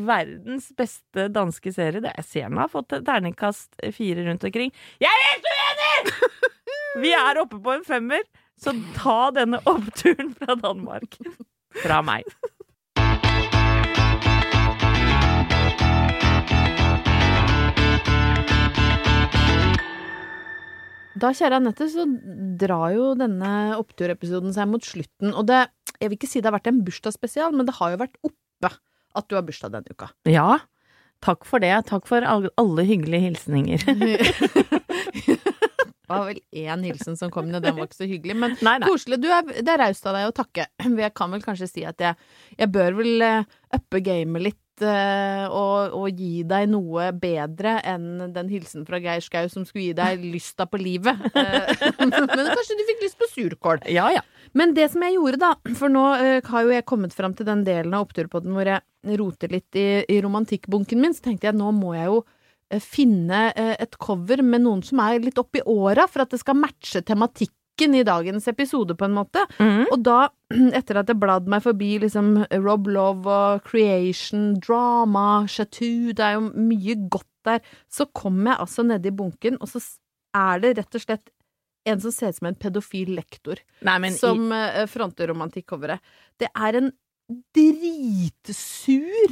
verdens 0.06 0.68
beste 0.78 1.26
danske 1.34 1.72
serie. 1.74 2.02
Det- 2.06 2.14
Jeg 2.20 2.26
ser 2.30 2.50
den 2.50 2.58
har 2.62 2.70
fått 2.70 2.94
terningkast 3.06 3.80
fire 3.96 4.28
rundt 4.28 4.44
omkring. 4.46 4.74
Jeg 5.02 5.10
er 5.10 5.26
helt 5.32 5.50
uenig! 5.56 6.30
Vi 7.06 7.14
er 7.18 7.42
oppe 7.42 7.58
på 7.62 7.74
en 7.74 7.84
femmer, 7.86 8.22
så 8.60 8.74
ta 8.98 9.32
denne 9.34 9.62
oppturen 9.70 10.34
fra 10.38 10.56
Danmark. 10.60 11.18
Fra 11.84 12.02
meg. 12.06 12.26
Da, 21.20 21.32
kjære 21.36 21.58
Anette, 21.60 21.88
så 21.92 22.06
drar 22.62 22.94
jo 22.96 23.08
denne 23.20 23.50
oppturepisoden 23.76 24.54
seg 24.56 24.70
mot 24.72 24.86
slutten. 24.86 25.34
Og 25.36 25.48
det, 25.50 25.66
jeg 26.00 26.10
vil 26.12 26.18
ikke 26.20 26.30
si 26.32 26.40
det 26.42 26.50
har 26.50 26.56
vært 26.58 26.70
en 26.72 26.82
bursdagsspesial, 26.88 27.56
men 27.56 27.68
det 27.70 27.76
har 27.80 27.94
jo 27.96 28.02
vært 28.04 28.20
oppe 28.28 28.72
at 29.20 29.26
du 29.30 29.36
har 29.38 29.46
bursdag 29.48 29.74
denne 29.74 29.96
uka. 29.96 30.10
Ja, 30.30 30.60
takk 31.26 31.46
for 31.50 31.60
det. 31.64 31.74
Takk 31.90 32.06
for 32.08 32.24
alle, 32.24 32.86
hyggelige 32.88 33.26
hilsninger. 33.30 33.84
Det 36.10 36.16
var 36.18 36.24
vel 36.26 36.40
én 36.58 36.84
hilsen 36.88 37.14
som 37.20 37.30
kom 37.30 37.52
ned, 37.52 37.62
den 37.62 37.76
var 37.78 37.86
ikke 37.86 38.00
så 38.00 38.08
hyggelig. 38.10 38.34
Men 38.42 38.56
Nei, 38.66 38.80
nei. 38.82 38.88
koselig. 38.90 39.20
Du 39.22 39.28
er, 39.30 39.44
det 39.62 39.70
er 39.70 39.78
raust 39.84 40.08
av 40.10 40.16
deg 40.18 40.26
å 40.26 40.34
takke. 40.40 40.64
Jeg 40.82 41.14
kan 41.14 41.30
vel 41.36 41.44
kanskje 41.46 41.68
si 41.70 41.84
at 41.86 42.02
jeg, 42.02 42.18
jeg 42.58 42.72
bør 42.74 42.98
vel 42.98 43.22
eh, 43.28 43.44
uppe 43.78 44.02
gamet 44.02 44.42
litt 44.48 44.58
og, 44.86 45.96
og 45.98 46.20
gi 46.20 46.44
deg 46.48 46.70
noe 46.72 47.10
bedre 47.18 47.78
enn 47.88 48.30
den 48.36 48.50
hilsen 48.52 48.86
fra 48.88 49.00
Geir 49.04 49.24
Skau 49.24 49.50
som 49.52 49.66
skulle 49.68 49.90
gi 49.90 49.98
deg 49.98 50.24
lysta 50.24 50.70
på 50.70 50.82
livet. 50.82 51.18
Eh, 51.40 51.72
Men 52.00 52.12
kanskje 52.52 52.76
du 52.76 52.82
fikk 52.88 53.04
lyst 53.04 53.18
på 53.20 53.28
surkål. 53.32 53.84
Ja, 53.94 54.10
ja. 54.12 54.22
Men 54.58 54.74
det 54.76 54.90
som 54.94 55.04
jeg 55.06 55.16
gjorde, 55.16 55.40
da, 55.42 55.76
for 55.78 55.92
nå 55.94 56.04
eh, 56.18 56.40
har 56.46 56.66
jo 56.66 56.74
jeg 56.74 56.88
kommet 56.90 57.16
fram 57.16 57.36
til 57.38 57.48
den 57.48 57.64
delen 57.68 57.94
av 57.96 58.08
oppturpodden 58.08 58.56
hvor 58.56 58.68
jeg 58.68 59.20
roter 59.20 59.54
litt 59.54 59.80
i, 59.80 59.88
i 60.10 60.20
romantikkbunken 60.24 61.02
min, 61.02 61.16
så 61.16 61.30
tenkte 61.30 61.50
jeg 61.50 61.58
nå 61.60 61.72
må 61.78 61.94
jeg 61.96 62.10
jo 62.10 62.20
eh, 62.74 62.82
finne 62.84 63.44
eh, 63.54 63.76
et 63.80 63.98
cover 64.02 64.44
med 64.46 64.66
noen 64.66 64.84
som 64.86 65.02
er 65.06 65.22
litt 65.24 65.40
oppi 65.42 65.64
åra, 65.64 66.10
for 66.10 66.26
at 66.26 66.34
det 66.34 66.42
skal 66.42 66.60
matche 66.60 67.04
tematikken 67.06 67.59
i 67.88 68.04
dagens 68.08 68.48
episode, 68.52 68.96
på 69.00 69.08
en 69.08 69.16
måte. 69.16 69.46
Mm. 69.60 69.86
Og 69.94 70.04
da, 70.06 70.20
etter 70.80 71.02
at 71.02 71.10
jeg 71.12 71.20
bladde 71.22 71.52
meg 71.52 71.64
forbi 71.66 71.96
liksom 72.04 72.46
Rob 72.60 72.90
Love 72.92 73.30
og 73.30 73.66
Creation, 73.68 74.54
drama, 74.60 75.46
Chateau, 75.48 76.14
det 76.16 76.26
er 76.26 76.38
jo 76.38 76.48
mye 76.54 76.96
godt 77.10 77.28
der, 77.48 77.60
så 77.88 78.06
kom 78.14 78.42
jeg 78.46 78.60
altså 78.60 78.84
nedi 78.86 79.12
bunken, 79.16 79.56
og 79.64 79.72
så 79.72 79.80
er 80.36 80.60
det 80.64 80.78
rett 80.78 80.98
og 81.00 81.02
slett 81.06 81.30
en 81.90 82.02
som 82.04 82.12
ser 82.14 82.34
ut 82.34 82.38
som 82.40 82.50
en 82.50 82.58
pedofil 82.60 83.16
lektor 83.18 83.58
Nei, 83.88 84.12
som 84.14 84.52
i, 84.52 84.56
eh, 84.58 84.88
fronter 84.92 85.28
romantikk-coveret. 85.32 86.00
Det 86.38 86.50
er 86.52 86.74
en 86.82 86.92
dritsur, 87.56 89.30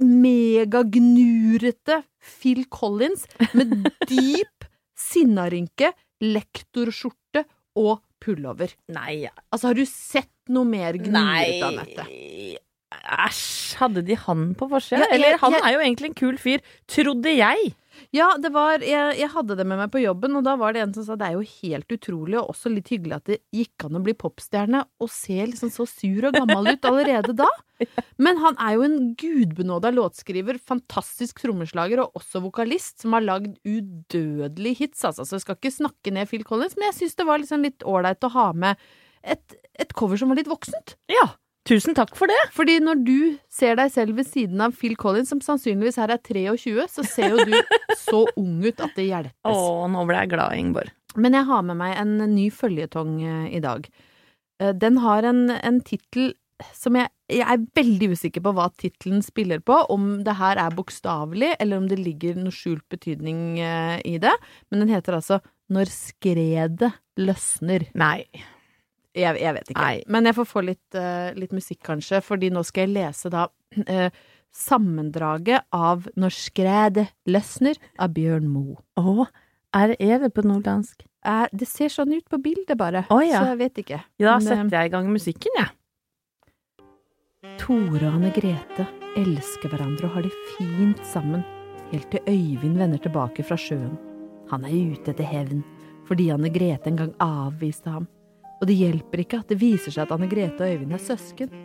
megagnurete 0.00 1.98
Phil 2.22 2.64
Collins 2.72 3.26
med 3.52 3.68
dyp 4.10 4.64
sinnarynke, 4.96 5.92
lektorskjorte 6.22 7.44
og 7.76 8.00
pullover. 8.22 8.72
Nei, 8.94 9.26
Altså, 9.52 9.68
har 9.72 9.74
du 9.78 9.84
sett 9.88 10.30
noe 10.48 10.64
mer 10.68 10.94
gnurete, 11.00 11.62
Anette? 11.66 12.06
Æsj, 12.92 13.76
hadde 13.80 14.02
de 14.06 14.14
han 14.20 14.54
på 14.58 14.68
forsida? 14.70 15.00
Ja, 15.06 15.14
Eller 15.16 15.38
han 15.40 15.52
jeg- 15.56 15.62
er 15.64 15.72
jo 15.72 15.80
egentlig 15.80 16.08
en 16.10 16.14
kul 16.14 16.36
fyr, 16.38 16.60
trodde 16.86 17.32
jeg. 17.36 17.74
Ja, 18.14 18.32
det 18.40 18.50
var 18.54 18.82
jeg, 18.84 19.16
jeg 19.18 19.30
hadde 19.32 19.56
det 19.58 19.66
med 19.68 19.80
meg 19.80 19.90
på 19.92 20.02
jobben, 20.02 20.36
og 20.38 20.46
da 20.46 20.54
var 20.60 20.74
det 20.74 20.82
en 20.84 20.94
som 20.96 21.06
sa 21.06 21.16
det 21.18 21.28
er 21.28 21.36
jo 21.36 21.60
helt 21.62 21.94
utrolig, 21.96 22.38
og 22.40 22.52
også 22.54 22.72
litt 22.72 22.90
hyggelig 22.92 23.18
at 23.18 23.30
det 23.30 23.38
gikk 23.54 23.86
an 23.86 23.98
å 23.98 24.02
bli 24.04 24.14
popstjerne 24.18 24.82
og 25.02 25.12
se 25.12 25.38
liksom 25.38 25.72
så 25.74 25.86
sur 25.88 26.28
og 26.28 26.36
gammel 26.36 26.72
ut 26.72 26.88
allerede 26.88 27.36
da. 27.38 27.48
Men 28.24 28.40
han 28.42 28.58
er 28.62 28.76
jo 28.76 28.86
en 28.86 28.98
gudbenåda 29.18 29.92
låtskriver, 29.94 30.60
fantastisk 30.62 31.42
trommeslager 31.42 32.04
og 32.04 32.18
også 32.20 32.42
vokalist, 32.44 33.00
som 33.02 33.16
har 33.16 33.26
lagd 33.26 33.56
udødelige 33.66 34.84
hits, 34.84 35.04
altså. 35.08 35.26
Så 35.26 35.38
jeg 35.38 35.46
skal 35.46 35.58
ikke 35.60 35.76
snakke 35.76 36.14
ned 36.14 36.30
Phil 36.30 36.46
Collins, 36.48 36.78
men 36.78 36.90
jeg 36.90 37.00
syns 37.00 37.18
det 37.18 37.28
var 37.28 37.42
liksom 37.42 37.66
litt 37.66 37.86
ålreit 37.88 38.28
å 38.28 38.34
ha 38.36 38.50
med 38.56 38.90
et, 39.22 39.56
et 39.80 39.94
cover 39.98 40.18
som 40.18 40.32
var 40.32 40.40
litt 40.40 40.50
voksent. 40.50 40.96
Ja, 41.10 41.28
tusen 41.68 41.96
takk 41.96 42.14
for 42.18 42.30
det. 42.30 42.38
Fordi 42.56 42.78
når 42.82 43.02
du 43.06 43.16
ser 43.52 43.76
deg 43.78 43.92
selv 43.94 44.18
ved 44.18 44.28
siden 44.28 44.60
av 44.64 44.74
Phil 44.78 44.96
Collins, 45.00 45.30
som 45.32 45.42
sannsynligvis 45.44 46.00
her 46.02 46.12
er 46.14 46.22
23, 46.22 46.86
så 46.90 47.04
ser 47.06 47.36
jo 47.36 47.46
du 47.48 47.56
så 47.98 48.24
ung 48.36 48.60
ut 48.64 48.82
at 48.82 48.94
det 48.98 49.08
hjelpes. 49.10 49.48
Å, 49.48 49.88
nå 49.90 50.04
ble 50.08 50.20
jeg 50.24 50.32
glad, 50.34 50.58
Ingeborg. 50.58 50.92
Men 51.16 51.36
jeg 51.36 51.48
har 51.48 51.66
med 51.68 51.76
meg 51.76 51.98
en 52.00 52.14
ny 52.32 52.46
føljetong 52.54 53.18
eh, 53.20 53.48
i 53.58 53.60
dag. 53.64 53.88
Eh, 54.62 54.72
Den 54.72 55.02
har 55.04 55.26
en, 55.28 55.44
en 55.52 55.82
tittel 55.84 56.32
som 56.76 56.94
jeg, 56.94 57.10
jeg 57.32 57.42
er 57.42 57.64
veldig 57.74 58.12
usikker 58.14 58.42
på 58.44 58.52
hva 58.54 58.68
tittelen 58.78 59.22
spiller 59.24 59.58
på, 59.64 59.74
om 59.90 60.22
det 60.24 60.36
her 60.38 60.60
er 60.62 60.74
bokstavelig, 60.76 61.56
eller 61.58 61.80
om 61.80 61.88
det 61.90 61.98
ligger 61.98 62.38
noe 62.38 62.54
skjult 62.54 62.84
betydning 62.92 63.58
eh, 63.60 63.98
i 64.08 64.16
det. 64.22 64.34
Men 64.70 64.84
den 64.84 64.94
heter 64.94 65.18
altså 65.18 65.40
Når 65.72 65.90
skredet 65.92 66.92
løsner. 67.20 67.86
Nei. 67.98 68.24
Jeg, 69.12 69.36
jeg 69.42 69.54
vet 69.58 69.70
ikke. 69.72 69.80
Nei. 69.82 69.96
Men 70.12 70.28
jeg 70.28 70.36
får 70.38 70.48
få 70.48 70.62
litt, 70.64 70.96
uh, 70.96 71.32
litt 71.36 71.52
musikk, 71.52 71.82
kanskje, 71.84 72.22
fordi 72.24 72.48
nå 72.52 72.62
skal 72.64 72.86
jeg 72.86 72.94
lese 72.96 73.32
da 73.32 73.46
uh, 73.48 74.08
sammendraget 74.66 75.64
av 75.72 76.10
Når 76.20 76.34
skredet 76.36 77.06
løsner 77.24 77.78
av 78.00 78.12
Bjørn 78.16 78.48
Moe. 78.52 78.80
Å, 79.00 79.26
er, 79.76 79.94
er 79.96 80.24
det 80.24 80.32
på 80.36 80.44
nordlandsk? 80.44 81.04
Uh, 81.24 81.46
det 81.52 81.68
ser 81.70 81.92
sånn 81.92 82.12
ut 82.16 82.26
på 82.28 82.40
bildet, 82.42 82.74
bare. 82.80 83.04
Oh, 83.12 83.22
ja. 83.24 83.40
Så 83.40 83.52
jeg 83.52 83.60
vet 83.62 83.84
ikke. 83.84 84.00
Ja, 84.20 84.34
da 84.34 84.38
Men, 84.40 84.48
setter 84.48 84.78
jeg 84.80 84.90
i 84.90 84.94
gang 84.96 85.12
musikken, 85.12 85.60
jeg. 85.60 85.70
Tore 87.58 88.06
og 88.06 88.16
Anne 88.16 88.30
Grete 88.34 88.86
elsker 89.18 89.72
hverandre 89.72 90.08
og 90.08 90.16
har 90.16 90.26
det 90.26 90.32
fint 90.54 91.00
sammen, 91.06 91.42
helt 91.92 92.08
til 92.12 92.22
Øyvind 92.30 92.78
vender 92.80 93.02
tilbake 93.02 93.44
fra 93.44 93.58
sjøen. 93.58 93.96
Han 94.52 94.64
er 94.68 94.94
ute 94.94 95.12
etter 95.12 95.26
hevn, 95.26 95.62
fordi 96.08 96.30
Anne 96.32 96.52
Grete 96.54 96.90
en 96.90 97.00
gang 97.00 97.14
avviste 97.22 97.92
ham. 97.92 98.06
Og 98.62 98.68
det 98.70 98.76
hjelper 98.78 99.18
ikke 99.24 99.40
at 99.42 99.48
det 99.50 99.56
viser 99.58 99.90
seg 99.90 100.04
at 100.04 100.12
Anne 100.14 100.28
Grete 100.30 100.62
og 100.62 100.70
Øyvind 100.70 100.94
er 100.94 101.02
søsken. 101.02 101.50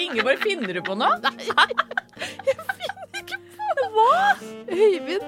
Ingeborg, 0.00 0.40
finner 0.40 0.72
du 0.72 0.80
på 0.86 0.94
noe? 0.96 1.20
Jeg 1.20 2.56
finner 2.56 3.20
ikke 3.20 3.36
på 3.36 3.76
noe! 3.76 3.90
Hva? 3.90 4.14
Øyvind, 4.72 5.26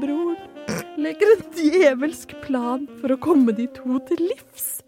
broren, 0.00 0.40
legger 1.04 1.28
en 1.34 1.44
djevelsk 1.58 2.32
plan 2.46 2.88
for 3.02 3.12
å 3.12 3.20
komme 3.20 3.52
de 3.58 3.66
to 3.76 4.00
til 4.08 4.20
livs. 4.30 4.80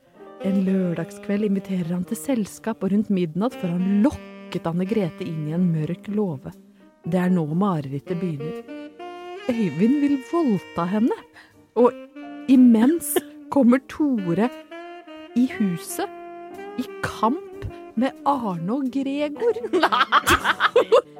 En 0.47 0.57
lørdagskveld 0.65 1.43
inviterer 1.51 1.93
han 1.93 2.09
til 2.09 2.19
selskap, 2.23 2.81
og 2.81 2.89
rundt 2.95 3.11
midnatt 3.13 3.53
får 3.61 3.69
han 3.75 4.01
lokket 4.07 4.65
Anne 4.73 4.87
Grete 4.89 5.29
inn 5.29 5.45
i 5.51 5.57
en 5.59 5.69
mørk 5.75 6.05
låve. 6.09 6.51
Det 7.05 7.21
er 7.21 7.29
nå 7.37 7.45
marerittet 7.53 8.17
begynner. 8.17 8.65
Øyvind 9.53 9.97
vil 10.03 10.17
voldta 10.33 10.85
henne, 10.97 11.17
og 11.77 12.06
imens 12.49 13.15
kommer 13.51 13.81
Tore 13.91 14.49
i 15.37 15.47
huset 15.59 16.09
i 16.79 16.85
kamp 17.03 17.65
med 17.97 18.13
Arne 18.29 18.77
og 18.77 18.91
Gregor. 18.93 19.57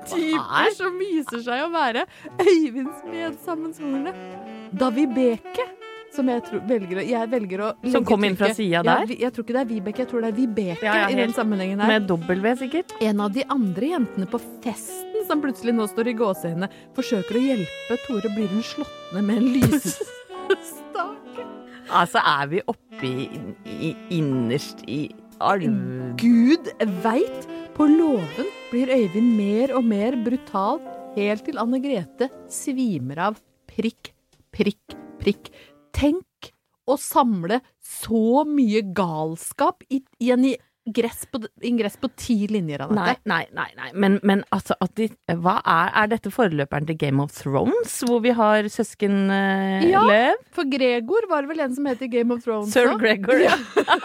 To 0.07 0.15
typer 0.15 0.69
som 0.77 1.01
viser 1.01 1.41
seg 1.43 1.65
å 1.65 1.71
være 1.73 2.05
Øyvinds 2.39 3.01
medsammensvorne. 3.11 4.13
Da 4.77 4.91
Vibeke, 4.95 5.65
som 6.15 6.29
jeg 6.31 6.45
tror, 6.47 6.63
velger, 6.69 7.01
jeg 7.03 7.31
velger 7.33 7.65
å 7.65 7.73
Som 7.91 8.07
kom 8.07 8.23
inn 8.29 8.39
fra 8.39 8.53
sida 8.55 8.85
der? 8.87 9.11
Jeg, 9.11 9.19
jeg 9.25 9.35
tror 9.35 9.47
ikke 9.49 9.57
det 9.57 9.65
er 9.65 9.71
Vibeke, 9.73 10.05
jeg 10.05 10.11
tror 10.13 10.23
det 10.23 10.31
er 10.31 10.39
Vibeke 10.39 10.87
Ja, 10.87 10.95
ja, 11.03 11.11
i 11.11 11.19
den 11.19 11.35
sammenhengen 11.35 11.83
her. 11.83 11.97
Med 11.97 12.07
W, 12.13 12.55
sikkert. 12.63 12.95
En 13.03 13.25
av 13.27 13.35
de 13.35 13.43
andre 13.51 13.93
jentene 13.97 14.31
på 14.31 14.41
festen 14.63 15.27
som 15.27 15.43
plutselig 15.43 15.75
nå 15.75 15.89
står 15.91 16.13
i 16.13 16.19
gåsehudene, 16.23 16.71
forsøker 16.95 17.41
å 17.41 17.47
hjelpe 17.49 17.99
Tore, 18.07 18.31
blir 18.37 18.53
hun 18.53 18.63
slått 18.63 19.15
ned 19.17 19.27
med 19.27 19.43
en 19.43 19.55
lysstake. 19.57 20.13
Altså, 21.87 22.19
er 22.19 22.49
vi 22.51 22.63
oppe 22.67 23.07
i, 23.07 23.29
i 23.67 23.93
innerst 24.17 24.83
i 24.91 25.07
alv... 25.41 25.69
Gud 26.21 26.71
veit! 27.05 27.47
På 27.77 27.85
låven 27.85 28.47
blir 28.71 28.89
Øyvind 28.89 29.35
mer 29.37 29.75
og 29.77 29.85
mer 29.85 30.17
brutal, 30.25 30.79
helt 31.13 31.45
til 31.45 31.59
Anne 31.61 31.77
Grete 31.85 32.31
svimer 32.49 33.21
av. 33.27 33.41
Prikk, 33.69 34.15
prikk, 34.55 34.97
prikk. 35.21 35.51
Tenk 35.93 36.49
å 36.89 36.97
samle 37.01 37.61
så 37.85 38.47
mye 38.49 38.81
galskap 38.97 39.85
i, 39.93 40.01
i 40.25 40.33
en 40.33 40.47
ingress 40.49 40.66
på, 41.31 41.41
ingress 41.67 41.97
på 41.97 42.09
ti 42.17 42.37
linjer, 42.51 42.85
av 42.87 42.93
Nei, 42.95 43.17
nei, 43.25 43.45
nei, 43.57 43.69
nei. 43.77 43.91
Men, 43.95 44.19
men 44.23 44.45
altså 44.55 44.77
de, 44.95 45.09
Hva 45.27 45.59
er, 45.63 45.91
er 46.03 46.13
dette 46.15 46.31
forløperen 46.31 46.87
til 46.87 46.99
Game 47.01 47.23
of 47.23 47.35
Thrones, 47.35 47.99
hvor 48.07 48.23
vi 48.25 48.35
har 48.37 48.69
søsken 48.73 49.27
uh, 49.31 49.83
Ja. 49.87 50.05
Løv? 50.07 50.43
For 50.55 50.69
Gregor 50.71 51.29
var 51.31 51.45
det 51.45 51.53
vel 51.55 51.65
en 51.67 51.75
som 51.77 51.91
het 51.91 52.03
i 52.07 52.11
Game 52.13 52.35
of 52.35 52.45
Thrones 52.45 52.73
Sir 52.73 52.93
også? 52.93 53.01
Gregor, 53.03 53.43
ja. 53.43 53.57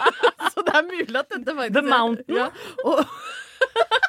Så 0.52 0.64
det 0.66 0.74
er 0.76 0.86
mulig 0.88 1.16
at 1.16 1.30
dette 1.30 1.56
faktisk 1.56 1.76
The 1.78 1.84
Mountain. 1.86 2.36
Ja, 2.36 2.48
og 2.84 3.04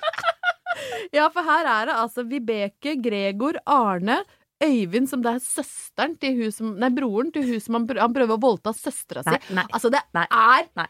ja, 1.17 1.27
for 1.33 1.45
her 1.45 1.69
er 1.69 1.89
det 1.89 1.99
altså 2.01 2.25
Vibeke, 2.27 2.97
Gregor, 3.03 3.59
Arne, 3.69 4.23
Øyvind, 4.63 5.09
som 5.11 5.23
det 5.23 5.33
er 5.33 5.43
søsteren 5.43 6.15
til 6.21 6.37
hun 6.37 6.53
som 6.55 6.73
Nei, 6.79 6.89
broren 6.95 7.31
til 7.35 7.45
hun 7.47 7.61
som 7.63 7.77
han 7.79 7.87
prøver, 7.89 8.35
å 8.35 8.39
voldta 8.41 8.73
søstera 8.75 9.23
si. 9.25 9.35
Altså, 9.65 9.91
det 9.93 10.03
nei, 10.15 10.25
er 10.29 10.69
nei. 10.79 10.87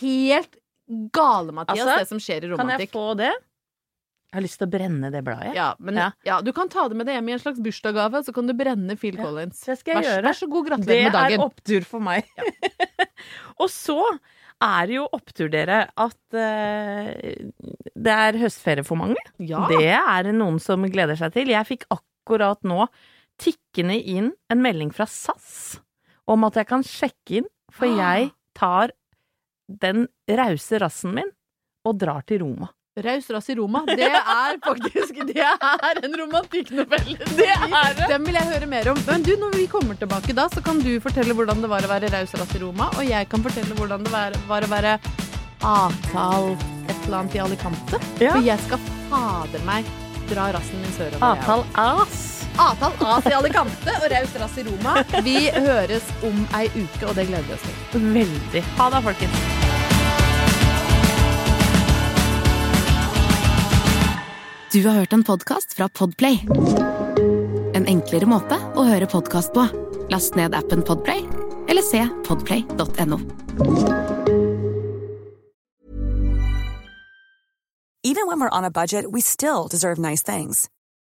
helt 0.00 0.57
gale, 0.88 1.52
Mathias, 1.52 1.84
Altså, 1.84 1.98
det 2.00 2.10
som 2.10 2.22
skjer 2.22 2.46
i 2.46 2.50
romantikk. 2.52 2.68
Kan 2.68 2.84
jeg 2.86 2.92
få 2.94 3.06
det? 3.20 3.34
Jeg 4.28 4.36
har 4.36 4.44
lyst 4.44 4.58
til 4.60 4.68
å 4.68 4.72
brenne 4.72 5.08
det 5.12 5.20
bladet. 5.24 5.54
Ja, 5.56 5.70
men 5.80 5.96
Ja. 5.96 6.10
ja. 6.26 6.40
Du 6.44 6.50
kan 6.52 6.68
ta 6.68 6.84
det 6.88 6.96
med 6.98 7.08
deg 7.08 7.16
hjem 7.16 7.30
i 7.30 7.32
en 7.32 7.40
slags 7.40 7.60
bursdagsgave, 7.64 8.20
så 8.26 8.34
kan 8.36 8.46
du 8.46 8.52
brenne 8.52 8.96
Phil 9.00 9.16
Collins. 9.16 9.62
det 9.64 9.78
skal 9.80 9.94
jeg 9.94 10.02
vær, 10.02 10.08
gjøre. 10.10 10.24
vær 10.26 10.36
så 10.36 10.48
god, 10.52 10.66
gratulerer 10.68 11.06
med 11.08 11.16
dagen. 11.16 11.30
Det 11.30 11.38
er 11.38 11.46
opptur 11.46 11.86
for 11.88 12.04
meg. 12.04 12.28
og 13.62 13.70
så 13.72 14.02
er 14.60 14.90
det 14.90 14.98
jo 14.98 15.06
opptur, 15.16 15.48
dere, 15.48 15.78
at 15.96 16.36
uh, 16.36 17.08
det 17.96 18.16
er 18.28 18.40
høstferie 18.42 18.84
for 18.84 19.00
mange. 19.00 19.22
Ja. 19.40 19.64
Det 19.70 19.94
er 19.96 20.32
noen 20.34 20.58
som 20.60 20.84
gleder 20.92 21.16
seg 21.16 21.32
til. 21.32 21.48
Jeg 21.54 21.64
fikk 21.70 21.88
akkurat 21.94 22.60
nå 22.68 22.84
tikkende 23.40 23.96
inn 23.96 24.32
en 24.50 24.60
melding 24.60 24.90
fra 24.92 25.06
SAS 25.08 25.78
om 26.28 26.44
at 26.44 26.58
jeg 26.58 26.68
kan 26.68 26.84
sjekke 26.84 27.40
inn, 27.40 27.48
for 27.72 27.88
jeg 27.88 28.28
tar 28.58 28.92
den 29.68 30.08
rause 30.28 30.80
rassen 30.80 31.14
min 31.14 31.30
og 31.86 31.98
drar 32.00 32.24
til 32.28 32.42
Roma. 32.42 32.70
Raus 32.98 33.28
rass 33.30 33.48
i 33.50 33.54
Roma. 33.54 33.84
Det 33.86 34.08
er 34.08 34.56
faktisk 34.64 35.20
Det 35.28 35.44
er 35.44 36.00
en 36.02 36.16
romantikknovelle. 36.18 37.18
Det 37.38 37.46
er 37.46 37.94
det. 37.94 38.08
Den 38.10 38.24
vil 38.26 38.38
jeg 38.38 38.48
høre 38.52 38.66
mer 38.70 38.90
om. 38.90 38.98
Men 39.06 39.22
du, 39.22 39.34
når 39.38 39.54
vi 39.54 39.66
kommer 39.70 39.98
tilbake 40.00 40.34
da, 40.34 40.48
så 40.50 40.62
kan 40.64 40.80
du 40.82 40.90
fortelle 41.04 41.36
hvordan 41.36 41.62
det 41.62 41.70
var 41.70 41.86
å 41.86 41.92
være 41.92 42.10
raus 42.14 42.34
rass 42.40 42.56
i 42.58 42.62
Roma, 42.62 42.90
og 42.96 43.06
jeg 43.06 43.30
kan 43.30 43.44
fortelle 43.44 43.78
hvordan 43.78 44.06
det 44.06 44.14
var, 44.14 44.38
var 44.50 44.66
å 44.66 44.72
være 44.72 44.96
avtal 45.68 46.52
et 46.88 46.98
eller 47.04 47.20
annet 47.20 47.38
i 47.38 47.44
Alicante. 47.44 48.02
Ja. 48.22 48.34
For 48.34 48.46
jeg 48.46 48.66
skal 48.66 48.82
fader 49.12 49.64
meg 49.68 49.94
dra 50.32 50.50
rassen 50.58 50.82
min 50.82 50.98
sørover. 50.98 51.22
Avtal 51.32 51.64
ass. 51.78 52.27
Avtal 52.58 52.92
As 53.06 53.26
i 53.30 53.34
Alicante 53.36 53.94
og 54.00 54.08
raus 54.10 54.34
rass 54.42 54.58
i 54.58 54.64
Roma. 54.66 54.98
Vi 55.22 55.46
høres 55.54 56.06
om 56.26 56.40
ei 56.58 56.66
uke, 56.74 57.04
og 57.06 57.14
det 57.14 57.28
gleder 57.30 57.46
vi 57.46 57.54
oss 57.54 57.66
til. 57.66 58.06
Veldig. 58.18 58.62
Ha 58.80 58.90
det, 58.94 59.02
folkens. 59.06 59.42
Du 64.72 64.82
har 64.84 64.98
hørt 64.98 65.12
en 65.12 65.24
podcast 65.24 65.76
fra 65.76 65.88
Podplay. 65.88 66.42
En 67.78 67.86
enklere 67.88 68.26
måte 68.28 68.58
å 68.76 68.84
høre 68.84 69.06
podcast 69.08 69.54
på. 69.54 69.64
Last 70.12 70.36
ned 70.36 70.56
appen 70.56 70.82
Podplay, 70.82 71.22
eller 71.68 71.84
se 71.84 72.02
podplay.no. 72.26 73.20
Even 78.04 78.26
when 78.26 78.40
we're 78.40 78.50
on 78.50 78.64
a 78.64 78.70
budget, 78.70 79.12
we 79.12 79.20
still 79.20 79.68
deserve 79.68 79.98
nice 79.98 80.22
things. 80.22 80.68